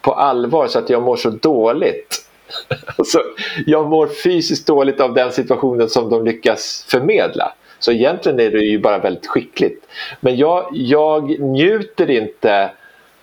[0.00, 2.27] på allvar så att jag mår så dåligt.
[2.96, 3.22] Alltså,
[3.66, 7.52] jag mår fysiskt dåligt av den situationen som de lyckas förmedla.
[7.78, 9.86] Så egentligen är det ju bara väldigt skickligt.
[10.20, 12.70] Men jag, jag njuter inte,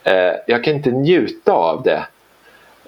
[0.04, 2.06] eh, jag kan inte njuta av det.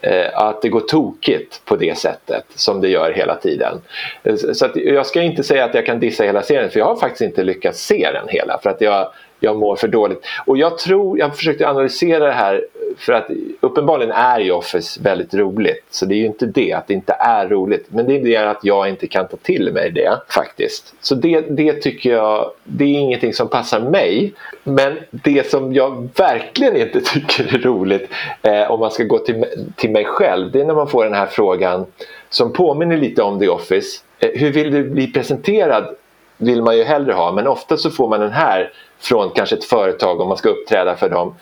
[0.01, 3.81] Eh, att det går tokigt på det sättet som det gör hela tiden.
[4.23, 6.85] Eh, så att jag ska inte säga att jag kan dissa hela serien för jag
[6.85, 8.59] har faktiskt inte lyckats se den hela.
[8.63, 10.25] För att jag, jag mår för dåligt.
[10.45, 12.65] Och jag tror, jag försökte analysera det här
[12.97, 13.27] för att
[13.59, 15.85] uppenbarligen är ju Office väldigt roligt.
[15.89, 17.85] Så det är ju inte det, att det inte är roligt.
[17.89, 20.93] Men det är det att jag inte kan ta till mig det faktiskt.
[21.01, 24.33] Så det, det tycker jag, det är ingenting som passar mig.
[24.63, 28.09] Men det som jag verkligen inte tycker är roligt
[28.41, 29.45] eh, om man ska gå till,
[29.75, 30.51] till mig själv.
[30.51, 31.85] Det är när man får den här frågan
[32.29, 33.99] som påminner lite om The Office.
[34.19, 35.95] Eh, hur vill du bli presenterad?
[36.37, 39.65] Vill man ju hellre ha, men ofta så får man den här från kanske ett
[39.65, 41.35] företag om man ska uppträda för dem.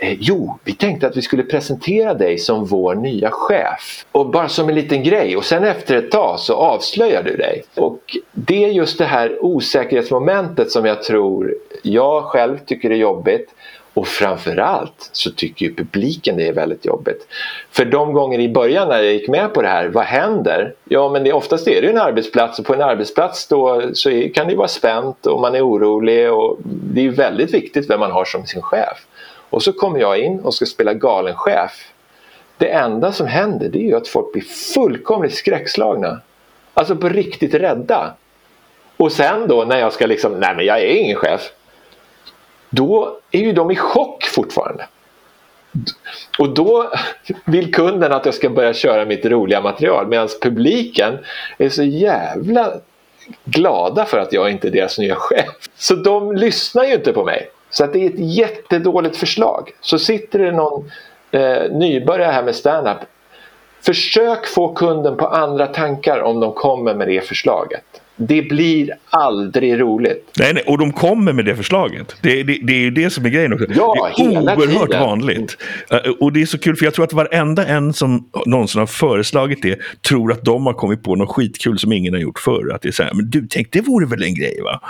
[0.00, 4.06] Eh, jo, vi tänkte att vi skulle presentera dig som vår nya chef.
[4.12, 7.62] Och bara som en liten grej och sen efter ett tag så avslöjar du dig.
[7.74, 13.54] Och det är just det här osäkerhetsmomentet som jag tror jag själv tycker är jobbigt.
[13.94, 17.26] Och framförallt så tycker ju publiken det är väldigt jobbigt.
[17.70, 20.74] För de gånger i början när jag gick med på det här, vad händer?
[20.84, 24.34] Ja men det, oftast är det en arbetsplats och på en arbetsplats då så är,
[24.34, 28.12] kan det vara spänt och man är orolig och det är väldigt viktigt vem man
[28.12, 29.06] har som sin chef.
[29.50, 31.92] Och så kommer jag in och ska spela galen chef.
[32.58, 34.42] Det enda som händer det är ju att folk blir
[34.74, 36.20] fullkomligt skräckslagna.
[36.74, 38.14] Alltså på riktigt rädda.
[38.96, 41.50] Och sen då när jag ska liksom, nej men jag är ingen chef.
[42.70, 44.86] Då är ju de i chock fortfarande.
[46.38, 46.90] Och då
[47.44, 51.18] vill kunden att jag ska börja köra mitt roliga material medan publiken
[51.58, 52.72] är så jävla
[53.44, 55.68] glada för att jag inte är deras nya chef.
[55.76, 57.50] Så de lyssnar ju inte på mig.
[57.70, 59.70] Så att det är ett jättedåligt förslag.
[59.80, 60.90] Så sitter det någon
[61.30, 62.98] eh, nybörjare här med standup.
[63.82, 67.84] Försök få kunden på andra tankar om de kommer med det förslaget.
[68.20, 70.30] Det blir aldrig roligt.
[70.38, 72.16] Nej, nej, och de kommer med det förslaget.
[72.22, 73.66] Det, det, det är ju det som är grejen också.
[73.74, 75.02] Ja, det är oerhört tiden.
[75.02, 75.56] vanligt.
[75.92, 78.86] Uh, och det är så kul för jag tror att varenda en som någonsin har
[78.86, 79.78] föreslagit det
[80.08, 82.72] tror att de har kommit på något skitkul som ingen har gjort förr.
[82.74, 84.80] Att det är så här, men du, tänk det vore väl en grej va?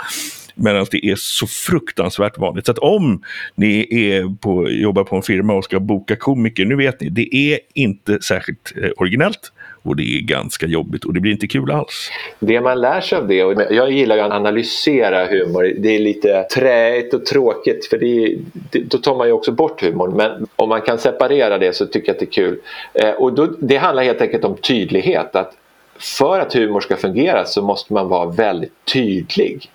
[0.59, 2.65] Medan det är så fruktansvärt vanligt.
[2.65, 3.23] Så att om
[3.55, 7.35] ni är på, jobbar på en firma och ska boka komiker, nu vet ni, det
[7.35, 9.51] är inte särskilt eh, originellt
[9.83, 12.11] och det är ganska jobbigt och det blir inte kul alls.
[12.39, 16.43] Det man lär sig av det, och jag gillar att analysera humor, det är lite
[16.43, 18.37] träigt och tråkigt för det,
[18.71, 20.17] det, då tar man ju också bort humorn.
[20.17, 22.59] Men om man kan separera det så tycker jag att det är kul.
[22.93, 25.35] Eh, och då, det handlar helt enkelt om tydlighet.
[25.35, 25.53] Att
[25.99, 29.69] för att humor ska fungera så måste man vara väldigt tydlig.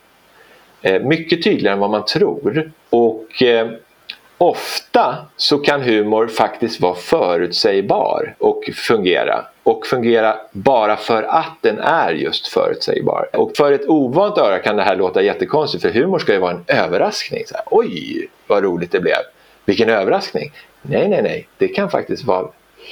[0.84, 2.70] Eh, mycket tydligare än vad man tror.
[2.90, 3.70] Och eh,
[4.38, 9.44] ofta så kan humor faktiskt vara förutsägbar och fungera.
[9.62, 13.28] Och fungera bara för att den är just förutsägbar.
[13.32, 16.52] Och för ett ovant öra kan det här låta jättekonstigt för humor ska ju vara
[16.52, 17.42] en överraskning.
[17.46, 19.22] Så här, Oj, vad roligt det blev!
[19.64, 20.52] Vilken överraskning!
[20.82, 22.48] Nej, nej, nej, det kan faktiskt vara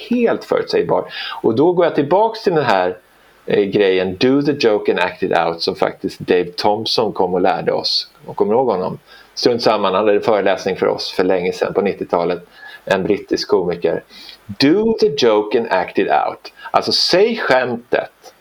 [0.09, 1.05] helt förutsägbar.
[1.41, 2.97] Och då går jag tillbaks till den här
[3.45, 7.41] Eh, grejen Do the joke and act it out som faktiskt Dave Thompson kom och
[7.41, 8.07] lärde oss.
[8.25, 8.99] Och kommer ihåg honom?
[9.33, 12.45] Strunt samma, han hade en föreläsning för oss för länge sedan på 90-talet.
[12.85, 14.03] En brittisk komiker.
[14.45, 16.53] Do the joke and act it out.
[16.71, 18.33] Alltså säg skämtet.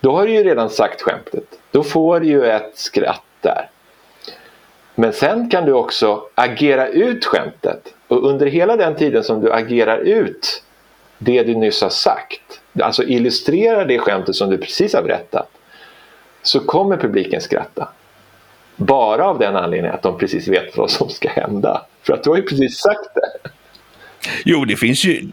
[0.00, 1.44] Då har du ju redan sagt skämtet.
[1.70, 3.70] Då får du ju ett skratt där.
[4.94, 7.94] Men sen kan du också agera ut skämtet.
[8.08, 10.62] Och under hela den tiden som du agerar ut
[11.18, 15.50] det du nyss har sagt, alltså illustrerar det skämtet som du precis har berättat,
[16.42, 17.88] så kommer publiken skratta.
[18.76, 21.86] Bara av den anledningen att de precis vet vad som ska hända.
[22.02, 23.50] För att du har ju precis sagt det.
[24.44, 25.28] Jo, det finns ju,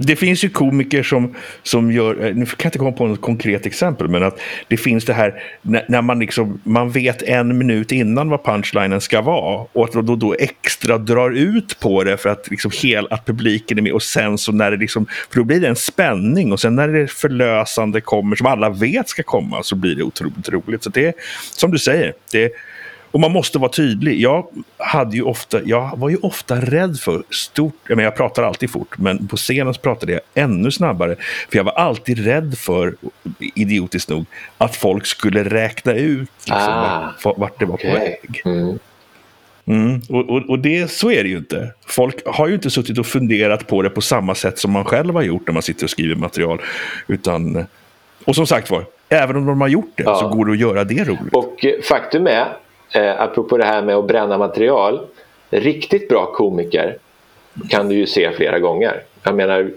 [0.00, 3.20] det finns ju komiker som, som gör, eh, nu kan jag inte komma på något
[3.20, 7.58] konkret exempel, men att det finns det här när, när man, liksom, man vet en
[7.58, 12.16] minut innan vad punchlinen ska vara och att då, då extra drar ut på det
[12.16, 15.36] för att, liksom hel, att publiken är med och sen så när det liksom, för
[15.36, 19.22] då blir det en spänning och sen när det förlösande kommer som alla vet ska
[19.22, 20.82] komma så blir det otroligt roligt.
[20.82, 21.12] Så det är
[21.56, 22.52] som du säger, det
[23.10, 24.20] och man måste vara tydlig.
[24.20, 28.42] Jag, hade ju ofta, jag var ju ofta rädd för stort, jag, menar, jag pratar
[28.42, 31.16] alltid fort, men på scenen pratade jag ännu snabbare.
[31.50, 32.94] För jag var alltid rädd för,
[33.54, 34.24] idiotiskt nog,
[34.58, 37.90] att folk skulle räkna ut liksom, ah, vart, vart det var okay.
[37.90, 38.42] på väg.
[38.44, 38.78] Mm.
[39.66, 41.72] Mm, och, och, och, det, så är det ju inte.
[41.86, 45.14] Folk har ju inte suttit och funderat på det på samma sätt som man själv
[45.14, 46.60] har gjort när man sitter och skriver material.
[47.06, 47.66] Utan,
[48.24, 50.16] och som sagt var, även om de har gjort det ja.
[50.16, 51.34] så går det att göra det roligt.
[51.34, 52.56] Och faktum är
[52.92, 55.00] eh, apropå det här med att bränna material,
[55.50, 56.96] riktigt bra komiker
[57.68, 59.02] kan du ju se flera gånger.
[59.22, 59.70] Jag menar,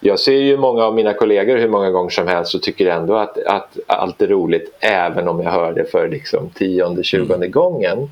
[0.00, 3.16] jag ser ju många av mina kollegor hur många gånger som helst och tycker ändå
[3.16, 7.50] att, att allt är roligt även om jag hör det för liksom tionde, tjugonde mm.
[7.50, 8.10] gången.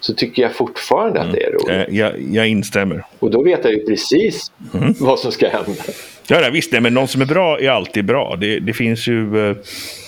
[0.00, 1.30] Så tycker jag fortfarande mm.
[1.30, 1.94] att det är roligt.
[1.94, 3.04] Jag, jag, instämmer.
[3.18, 4.94] Och då vet jag ju precis mm.
[5.00, 5.82] vad som ska hända.
[6.28, 8.36] Ja, visst, nej, men någon som är bra är alltid bra.
[8.40, 9.50] Det, det finns ju...
[9.50, 10.05] Eh Eh,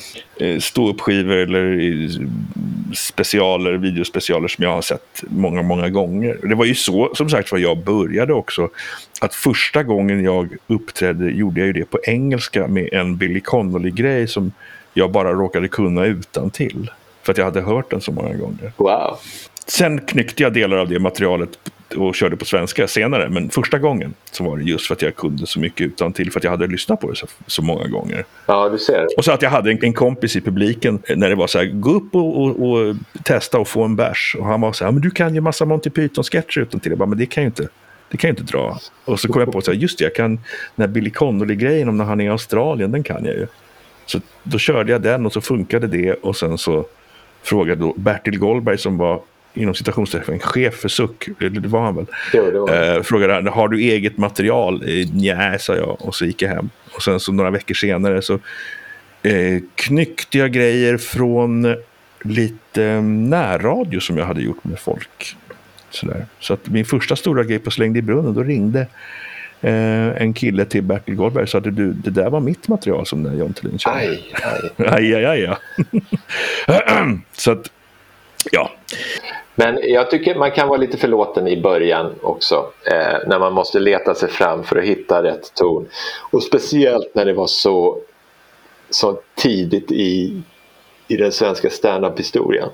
[0.61, 2.09] ståuppskivor eller
[2.95, 6.39] specialer, videospecialer som jag har sett många, många gånger.
[6.43, 8.69] Det var ju så, som sagt var, jag började också.
[9.21, 14.29] Att första gången jag uppträdde gjorde jag ju det på engelska med en Billy Connolly-grej
[14.29, 14.53] som
[14.95, 16.91] jag bara råkade kunna utan till
[17.23, 18.73] För att jag hade hört den så många gånger.
[18.77, 19.19] Wow.
[19.67, 21.59] Sen knyckte jag delar av det materialet
[21.97, 23.29] och körde på svenska senare.
[23.29, 26.33] Men första gången så var det just för att jag kunde så mycket utan till
[26.33, 28.25] för att jag hade lyssnat på det så, så många gånger.
[28.47, 29.07] Ja, du ser.
[29.17, 31.67] Och så att jag hade en, en kompis i publiken när det var så här,
[31.67, 34.37] gå upp och, och, och testa och få en bärs.
[34.39, 36.93] Och han var så här, men du kan ju massa Monty Python-sketcher utan till.
[36.93, 37.69] Jag bara, men det kan ju inte.
[38.11, 38.79] Det kan jag inte dra.
[39.05, 40.31] Och så kom jag på att just det, jag kan
[40.77, 43.47] den här Billy Connolly-grejen om när han är i Australien, den kan jag ju.
[44.07, 46.87] Så då körde jag den och så funkade det och sen så
[47.43, 49.21] frågade Bertil Goldberg som var
[49.55, 52.07] inom citationstecken, chef för suck, det var han väl.
[52.33, 52.97] Jo, det var.
[52.97, 54.83] Eh, frågade har du eget material?
[54.83, 56.71] Eh, Nej, sa jag och så gick jag hem.
[56.95, 58.35] Och sen så några veckor senare så
[59.23, 61.77] eh, knyckte jag grejer från
[62.23, 65.37] lite eh, närradio som jag hade gjort med folk.
[65.91, 66.27] Sådär.
[66.41, 68.81] Så att min första stora grej på Slängd i brunnen, då ringde
[69.61, 73.07] eh, en kille till Bertil Goldberg och sa att du, det där var mitt material
[73.07, 73.97] som när John Thulin körde.
[73.97, 74.35] Aj,
[74.77, 74.87] aj.
[74.89, 75.59] aj, aj, aj ja.
[77.33, 77.71] så att,
[78.53, 78.71] ja.
[79.55, 83.79] Men jag tycker man kan vara lite förlåten i början också eh, när man måste
[83.79, 85.89] leta sig fram för att hitta rätt ton.
[86.31, 87.99] Och speciellt när det var så,
[88.91, 90.43] så tidigt i,
[91.09, 92.69] i den svenska standup-historien.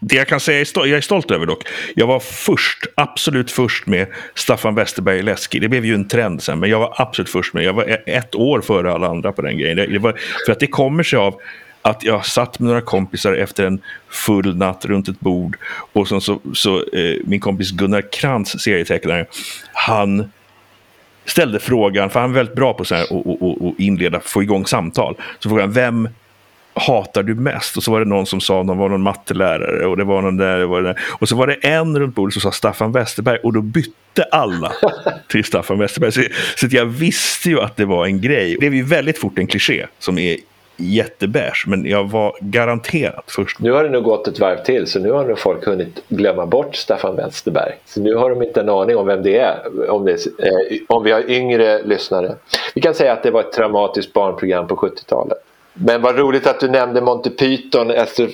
[0.00, 1.68] Det jag kan säga jag är stolt över dock.
[1.94, 5.58] Jag var först, absolut först med Staffan Westerberg Läski.
[5.58, 7.64] Det blev ju en trend sen, men jag var absolut först med.
[7.64, 9.76] Jag var ett år före alla andra på den grejen.
[9.76, 11.40] Det var, för att det kommer sig av
[11.86, 15.56] att jag satt med några kompisar efter en full natt runt ett bord
[15.92, 19.26] och så, så, så eh, min kompis Gunnar Krantz, serietecknare,
[19.72, 20.30] han
[21.24, 24.66] ställde frågan, för han är väldigt bra på att och, och, och inleda, få igång
[24.66, 25.16] samtal.
[25.38, 26.08] Så frågade han, vem
[26.74, 27.76] hatar du mest?
[27.76, 30.36] Och så var det någon som sa, någon var någon mattelärare och det var någon
[30.36, 31.00] där, det var där.
[31.08, 34.72] Och så var det en runt bordet som sa Staffan Westerberg och då bytte alla
[35.28, 36.12] till Staffan Westerberg.
[36.12, 36.22] Så,
[36.56, 38.52] så jag visste ju att det var en grej.
[38.52, 40.36] Det blev ju väldigt fort en kliché som är
[40.76, 43.60] jättebärs, men jag var garanterat först.
[43.60, 46.46] Nu har det nog gått ett varv till, så nu har nog folk hunnit glömma
[46.46, 47.72] bort Staffan Westerberg.
[47.86, 50.78] Så nu har de inte en aning om vem det är, om, det är, eh,
[50.88, 52.34] om vi har yngre lyssnare.
[52.74, 55.38] Vi kan säga att det var ett traumatiskt barnprogram på 70-talet.
[55.74, 57.92] Men vad roligt att du nämnde Monty Python,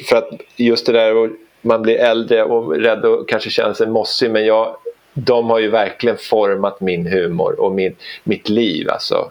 [0.08, 4.30] för att just det där man blir äldre och rädd och kanske känner sig mossig,
[4.30, 4.76] men jag,
[5.14, 8.90] de har ju verkligen format min humor och min, mitt liv.
[8.90, 9.30] Alltså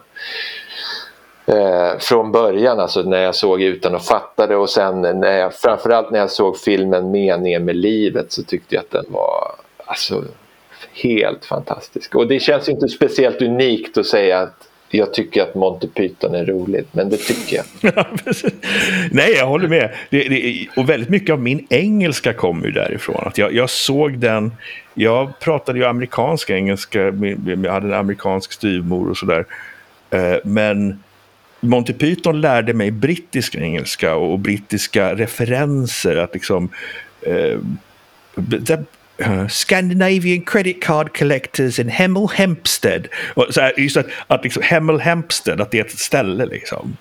[1.52, 5.54] eh, från början, alltså när jag såg Utan att fatta det och sen när jag,
[5.54, 10.24] framförallt när jag såg filmen Meningen med livet så tyckte jag att den var alltså,
[10.92, 12.14] helt fantastisk.
[12.14, 16.44] Och det känns inte speciellt unikt att säga att jag tycker att Monty Python är
[16.44, 17.92] roligt, men det tycker jag.
[19.10, 19.94] Nej, jag håller med.
[20.10, 23.22] Det, det, och väldigt mycket av min engelska kommer ju därifrån.
[23.26, 24.52] Att jag, jag såg den,
[24.94, 27.00] jag pratade ju amerikansk engelska,
[27.64, 29.46] jag hade en amerikansk styvmor och sådär.
[30.10, 31.02] Eh, men
[31.64, 36.16] Monty Python lärde mig brittisk engelska och brittiska referenser.
[36.16, 36.68] Att liksom,
[37.22, 37.58] eh,
[39.20, 43.08] Uh, Scandinavian credit card collectors in Hemel Hempstead.
[43.34, 46.96] Och så här, just att, att liksom, Hemel Hempstead, att det är ett ställe liksom.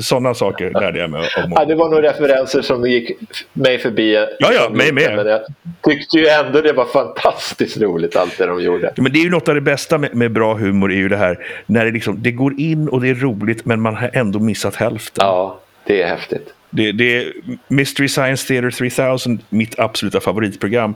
[0.00, 1.52] Sådana saker lärde jag mig om.
[1.56, 3.10] Ja, det var nog referenser som gick
[3.52, 4.26] mig förbi.
[4.38, 5.16] Ja, ja, mig med.
[5.16, 5.40] Men jag
[5.82, 8.92] tyckte ju ändå det var fantastiskt roligt allt det de gjorde.
[8.96, 11.16] Men det är ju något av det bästa med, med bra humor är ju det
[11.16, 14.38] här när det, liksom, det går in och det är roligt men man har ändå
[14.38, 15.26] missat hälften.
[15.26, 16.52] Ja, det är häftigt.
[16.70, 17.32] Det, det är
[17.68, 20.94] Mystery Science Theater 3000, mitt absoluta favoritprogram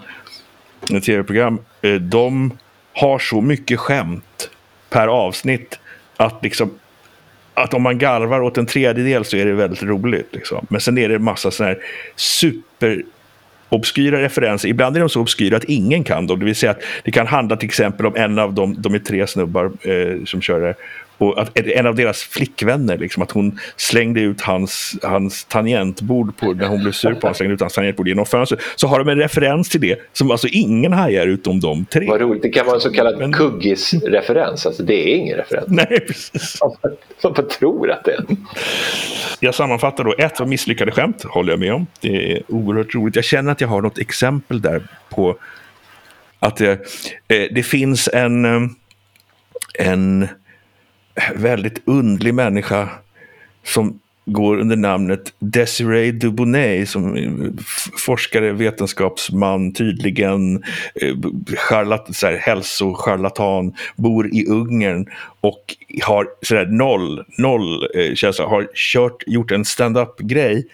[0.87, 2.53] tv-program, eh, de
[2.93, 4.51] har så mycket skämt
[4.91, 5.79] per avsnitt
[6.17, 6.71] att liksom
[7.55, 10.29] att om man garvar åt en tredjedel så är det väldigt roligt.
[10.33, 10.67] Liksom.
[10.71, 11.83] Men sen är det en massa sådana här
[12.17, 13.03] super
[13.69, 14.69] obskyra referenser.
[14.69, 16.39] Ibland är de så obskyra att ingen kan dem.
[16.39, 18.99] Det vill säga att det kan handla till exempel om en av dem, de är
[18.99, 20.75] tre snubbar eh, som kör det.
[21.21, 26.53] Och att en av deras flickvänner, liksom, att hon slängde ut hans, hans tangentbord på,
[26.53, 28.61] när hon blev sur på honom, slängde ut hans tangentbord genom fönstret.
[28.77, 32.07] Så har de en referens till det som alltså ingen hajar utom de tre.
[32.07, 33.33] Vad roligt, det kan vara en så kallad Men...
[33.33, 34.67] kuggis-referens.
[34.67, 35.67] Alltså det är ingen referens.
[35.69, 36.59] Nej, precis.
[37.23, 38.25] Man tror att det är
[39.41, 40.15] Jag sammanfattar då.
[40.19, 41.87] Ett var misslyckade skämt, håller jag med om.
[42.01, 43.17] Det är oerhört roligt.
[43.17, 45.37] Jag känner att jag har något exempel där på
[46.39, 46.73] att det,
[47.29, 48.69] eh, det finns en, eh,
[49.79, 50.29] en
[51.35, 52.89] väldigt undlig människa
[53.65, 54.01] som
[54.33, 57.17] går under namnet Desiree Dubonnet som
[58.07, 60.63] forskare, vetenskapsman, tydligen
[60.95, 61.15] eh,
[61.57, 65.07] charlat, så här, hälsoscharlatan, bor i Ungern
[65.41, 70.67] och har sådär noll, noll eh, känsla, har kört, gjort en stand-up-grej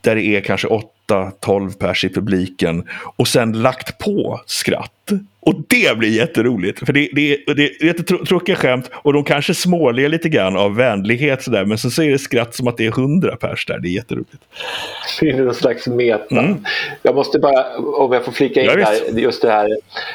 [0.00, 0.68] där det är kanske
[1.08, 5.12] 8-12 pers i publiken och sen lagt på skratt.
[5.46, 6.86] Och det blir jätteroligt.
[6.86, 11.42] För det, det, det är jättetråkiga skämt och de kanske småler lite grann av vänlighet
[11.42, 11.64] sådär.
[11.64, 13.78] Men så är det skratt som att det är 100 pers där.
[13.78, 14.42] Det är jätteroligt.
[15.20, 16.38] Det är någon slags meta.
[16.38, 16.64] Mm.
[17.02, 19.68] Jag måste bara, om jag får flika in ja, där, just det här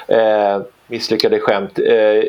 [0.07, 1.79] eh, misslyckade skämt.
[1.79, 2.23] Eh,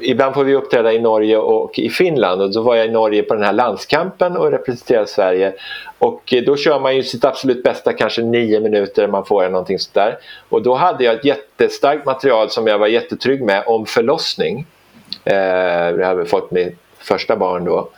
[0.00, 3.22] ibland får vi uppträda i Norge och i Finland och då var jag i Norge
[3.22, 5.52] på den här landskampen och representerade Sverige
[5.98, 9.78] och eh, då kör man ju sitt absolut bästa kanske nio minuter man får någonting
[9.78, 10.18] sånt där
[10.48, 14.66] och då hade jag ett jättestarkt material som jag var jättetrygg med om förlossning.
[15.24, 15.36] Eh,
[15.90, 17.88] jag hade fått mitt första barn då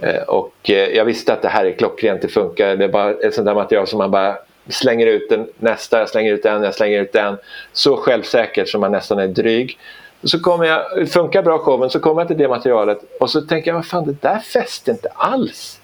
[0.00, 3.10] eh, och eh, jag visste att det här är klockrent, det funkar, det är bara
[3.10, 4.36] ett sånt där material som man bara
[4.68, 7.36] slänger ut den, nästa, jag slänger ut den, jag slänger ut den.
[7.72, 9.78] Så självsäkert som man nästan är dryg.
[10.24, 13.70] Så kommer jag, funkar bra showen så kommer jag till det materialet och så tänker
[13.70, 15.80] jag, vad fan det där fäste inte alls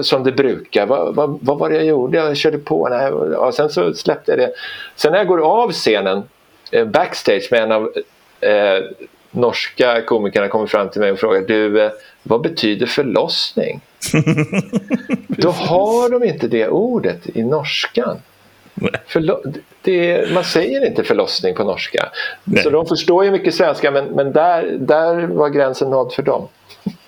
[0.00, 0.86] som det brukar.
[0.86, 2.18] Vad, vad, vad, var det jag gjorde?
[2.18, 2.88] Jag körde på.
[2.88, 3.10] Nej.
[3.12, 4.52] Och sen så släppte jag det.
[4.96, 6.22] Sen när jag går av scenen
[6.70, 7.92] eh, backstage med en av
[8.40, 8.84] eh,
[9.30, 11.90] norska komikerna kommer fram till mig och frågar du, eh,
[12.22, 13.80] vad betyder förlossning?
[15.28, 18.18] Då har de inte det ordet i norskan.
[19.06, 19.42] Förlo
[19.82, 22.08] det, man säger inte förlossning på norska.
[22.44, 22.62] Nej.
[22.62, 26.48] Så de förstår ju mycket svenska men, men där, där var gränsen nådd för dem.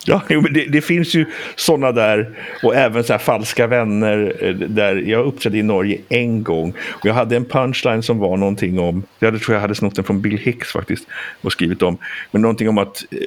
[0.09, 1.27] Ja, det, det, finns ju
[1.57, 2.31] sådana där
[2.63, 4.37] och även så falska vänner.
[4.41, 8.37] Eh, där Jag uppträdde i Norge en gång och jag hade en punchline som var
[8.37, 11.07] någonting om, jag tror jag hade snott den från Bill Hicks faktiskt
[11.41, 11.99] och skrivit om,
[12.31, 13.19] men någonting om att uh,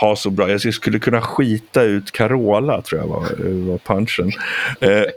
[0.00, 4.32] ha så bra, jag skulle kunna skita ut Carola tror jag var, uh, var punchen.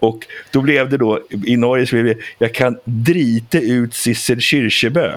[0.01, 0.19] Och
[0.51, 5.11] då blev det då, i Norge så blev det, jag kan drita ut Sissel Kyrkjebø.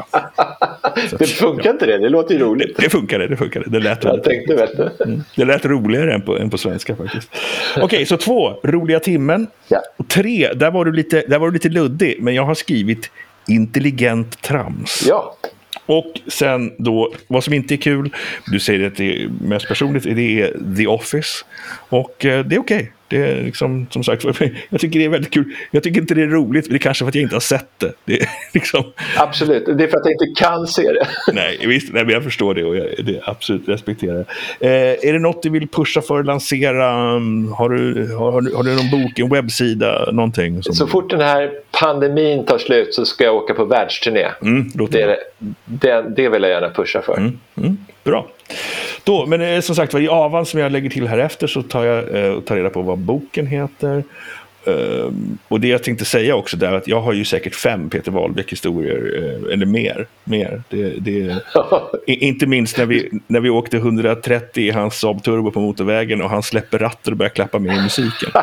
[1.18, 2.76] det funkar inte det, det låter ju roligt.
[2.76, 3.70] Det funkade, det funkade.
[3.70, 5.04] Det lät, jag tänkte, vet du.
[5.04, 5.22] Mm.
[5.36, 7.30] Det lät roligare än på, än på svenska faktiskt.
[7.72, 9.46] Okej, okay, så två, roliga timmen.
[9.68, 9.82] Ja.
[10.08, 13.10] tre, där var, du lite, där var du lite luddig, men jag har skrivit
[13.48, 15.04] intelligent trams.
[15.08, 15.36] Ja.
[15.86, 18.14] Och sen då, vad som inte är kul,
[18.46, 21.44] du säger att det är mest personligt, det är The Office.
[21.88, 22.76] Och eh, det är okej.
[22.76, 22.88] Okay.
[23.08, 24.24] Det är liksom, som sagt,
[24.68, 25.54] jag tycker det är väldigt kul.
[25.70, 27.40] Jag tycker inte det är roligt, men det är kanske för att jag inte har
[27.40, 27.92] sett det.
[28.04, 28.84] det liksom...
[29.16, 31.06] Absolut, det är för att jag inte kan se det.
[31.32, 34.24] nej, visst, nej, men jag förstår det och jag det absolut respekterar
[34.60, 36.86] eh, Är det något du vill pusha för, lansera?
[37.56, 40.62] Har du, har, har du någon bok, en webbsida, någonting?
[40.62, 40.74] Som...
[40.74, 44.26] Så fort den här pandemin tar slut så ska jag åka på världsturné.
[44.42, 45.18] Mm, det,
[45.64, 47.16] det, det vill jag gärna pusha för.
[47.16, 47.76] Mm, mm,
[48.06, 48.26] bra.
[49.04, 51.84] Då, men eh, som sagt i avan som jag lägger till här efter så tar
[51.84, 54.04] jag eh, tar reda på vad boken heter.
[54.66, 58.12] Um, och det jag tänkte säga också är att jag har ju säkert fem Peter
[58.12, 60.06] Wahlbeck-historier, uh, eller mer.
[60.24, 60.62] mer.
[60.68, 61.42] Det, det,
[62.06, 66.30] inte minst när vi, när vi åkte 130 i hans Saab Turbo på motorvägen och
[66.30, 68.30] han släpper ratten och börjar klappa med i musiken.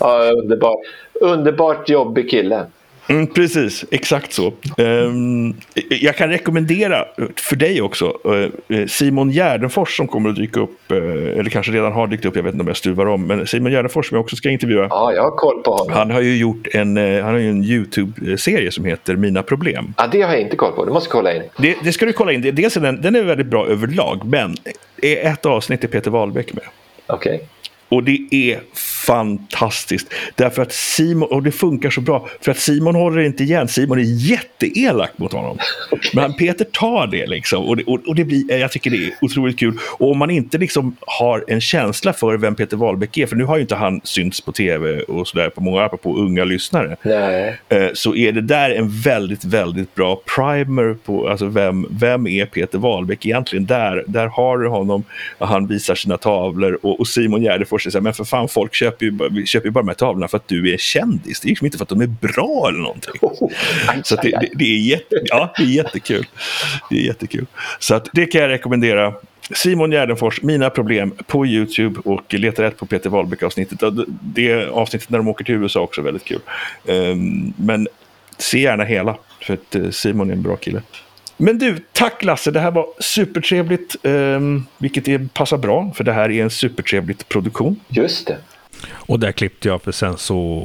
[0.00, 0.76] ja, underbar.
[1.20, 2.66] Underbart jobbig kille.
[3.08, 4.52] Mm, precis, exakt så.
[4.76, 5.54] Um,
[5.90, 7.04] jag kan rekommendera
[7.36, 11.92] för dig också uh, Simon Gärdenfors som kommer att dyka upp, uh, eller kanske redan
[11.92, 14.24] har dykt upp, jag vet inte om jag stuvar om, men Simon Gärdenfors som jag
[14.24, 14.86] också ska intervjua.
[14.90, 15.92] Ja, jag har koll på honom.
[15.92, 19.94] Han har ju gjort en, han har en YouTube-serie som heter Mina Problem.
[19.96, 21.42] Ja, det har jag inte koll på, det måste jag kolla in.
[21.58, 24.56] Det, det ska du kolla in, dels är den, den är väldigt bra överlag, men
[25.02, 26.64] ett avsnitt är Peter Wahlbeck med.
[27.06, 27.34] Okej.
[27.34, 27.46] Okay.
[27.88, 28.60] Och det är
[29.06, 30.14] fantastiskt.
[30.34, 33.68] Därför att Simon, och det funkar så bra, för att Simon håller inte igen.
[33.68, 35.58] Simon är jätteelak mot honom.
[36.14, 37.64] Men Peter tar det liksom.
[37.64, 39.78] Och det, och, och det blir, jag tycker det är otroligt kul.
[39.98, 43.44] Och om man inte liksom har en känsla för vem Peter Wahlbeck är, för nu
[43.44, 46.96] har ju inte han synts på tv och sådär på många, på unga lyssnare.
[47.02, 47.58] Nej.
[47.68, 52.46] Eh, så är det där en väldigt, väldigt bra primer på alltså vem, vem är
[52.46, 53.66] Peter Wahlbeck egentligen.
[53.66, 55.04] Där, där har du honom,
[55.38, 57.42] han visar sina tavlor och, och Simon
[57.78, 60.36] Gärdenfors säger men för fan folk köper ju, köper ju bara de här tavlorna för
[60.36, 61.40] att du är kändis.
[61.40, 63.14] Det är liksom inte för att de är bra eller någonting.
[63.20, 63.50] Oh,
[64.04, 66.26] så det, det, det, är jätte, ja, det är jättekul.
[66.90, 67.46] Det är jättekul.
[67.78, 69.14] Så att det kan jag rekommendera.
[69.54, 73.78] Simon Gärdenfors, Mina problem på YouTube och leta rätt på Peter Wahlbeck-avsnittet.
[74.22, 76.40] Det avsnittet när de åker till USA också väldigt kul.
[76.84, 77.88] Um, men
[78.38, 80.82] se gärna hela, för att eh, Simon är en bra kille.
[81.40, 82.50] Men du, tack Lasse.
[82.50, 83.96] Det här var supertrevligt.
[84.02, 87.80] Um, vilket är, passar bra, för det här är en supertrevligt produktion.
[87.88, 88.36] Just det.
[88.90, 90.62] Och där klippte jag, för sen så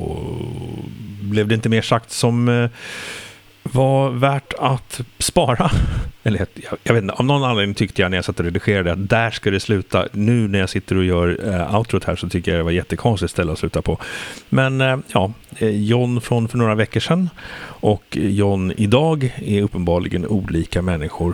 [1.21, 2.69] blev det inte mer sagt som uh,
[3.63, 5.71] var värt att spara.
[6.23, 8.91] Eller jag, jag, vet inte, av någon anledning tyckte jag när jag satt och redigerade
[8.91, 10.07] att där ska det sluta.
[10.11, 13.31] Nu när jag sitter och gör uh, outrot här så tycker jag det var jättekonstigt
[13.31, 13.97] ställe att sluta på.
[14.49, 17.29] Men uh, ja, Eh, John från för några veckor sedan
[17.83, 21.33] och John idag är uppenbarligen olika människor.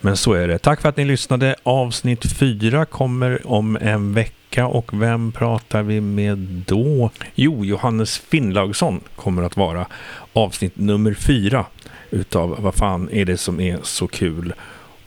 [0.00, 0.58] Men så är det.
[0.58, 1.56] Tack för att ni lyssnade.
[1.62, 7.10] Avsnitt 4 kommer om en vecka och vem pratar vi med då?
[7.34, 9.86] Jo, Johannes Finnlaugsson kommer att vara
[10.32, 11.66] avsnitt nummer 4
[12.10, 14.52] utav Vad fan är det som är så kul?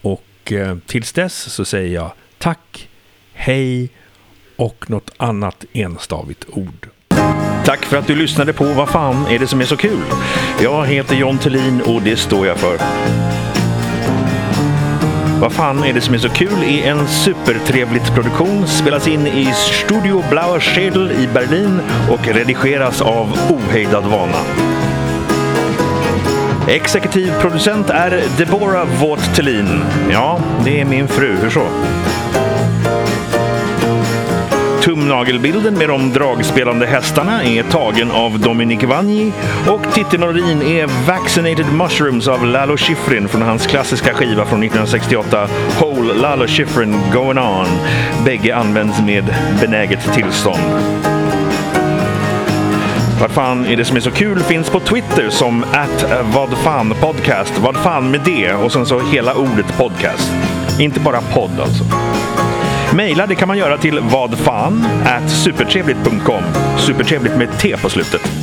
[0.01, 2.89] Och eh, tills dess så säger jag tack,
[3.34, 3.89] hej
[4.56, 6.93] och något annat enstavigt ord.
[7.66, 10.01] Tack för att du lyssnade på Vad fan är det som är så kul?
[10.61, 12.78] Jag heter John Thelin och det står jag för.
[15.41, 19.53] Vad fan är det som är så kul är en supertrevligt produktion, spelas in i
[19.53, 21.80] Studio Blauer Schädel i Berlin
[22.11, 24.39] och redigeras av Ohejdad Vana.
[26.68, 29.84] Exekutiv producent är Deborah Vought Thelin.
[30.11, 31.36] Ja, det är min fru.
[31.41, 31.68] Hur så?
[34.84, 39.32] Tumnagelbilden med de dragspelande hästarna är tagen av Dominic Vanji
[39.68, 45.48] och titelmelodin är Vaccinated Mushrooms av Lalo Schifrin från hans klassiska skiva från 1968
[45.80, 47.68] Whole Lalo Schifrin Going On.
[48.26, 50.64] Bägge används med benäget tillstånd.
[53.22, 56.96] Vad fan är det som är så kul finns på Twitter som att vad fan
[57.02, 57.58] podcast.
[57.58, 60.32] Vad fan med det och sen så hela ordet podcast.
[60.80, 61.84] Inte bara podd alltså.
[62.96, 64.86] Mejla, det kan man göra till vadfan
[65.28, 66.44] supertrevligt.com.
[66.78, 68.43] Supertrevligt med T på slutet.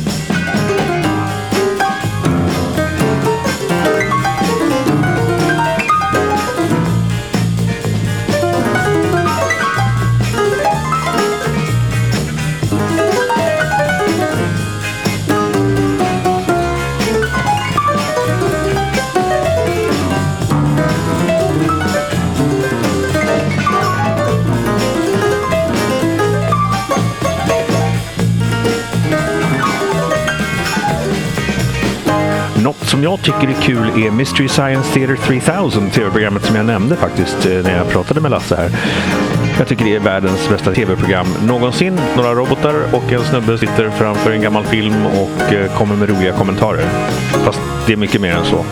[33.01, 37.45] Som jag tycker är kul är Mystery Science Theater 3000, tv-programmet som jag nämnde faktiskt
[37.45, 38.69] eh, när jag pratade med Lasse här.
[39.57, 41.99] Jag tycker det är världens bästa tv-program någonsin.
[42.15, 46.33] Några robotar och en snubbe sitter framför en gammal film och eh, kommer med roliga
[46.33, 46.85] kommentarer.
[47.45, 48.65] Fast det är mycket mer än så.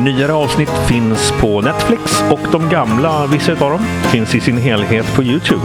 [0.00, 5.14] Nyare avsnitt finns på Netflix och de gamla, vissa av dem, finns i sin helhet
[5.14, 5.62] på Youtube.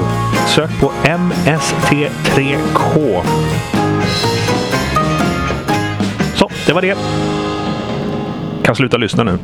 [0.47, 3.21] Sök på MST3K.
[6.35, 6.97] Så, det var det
[8.65, 9.37] kan sluta lyssna nu.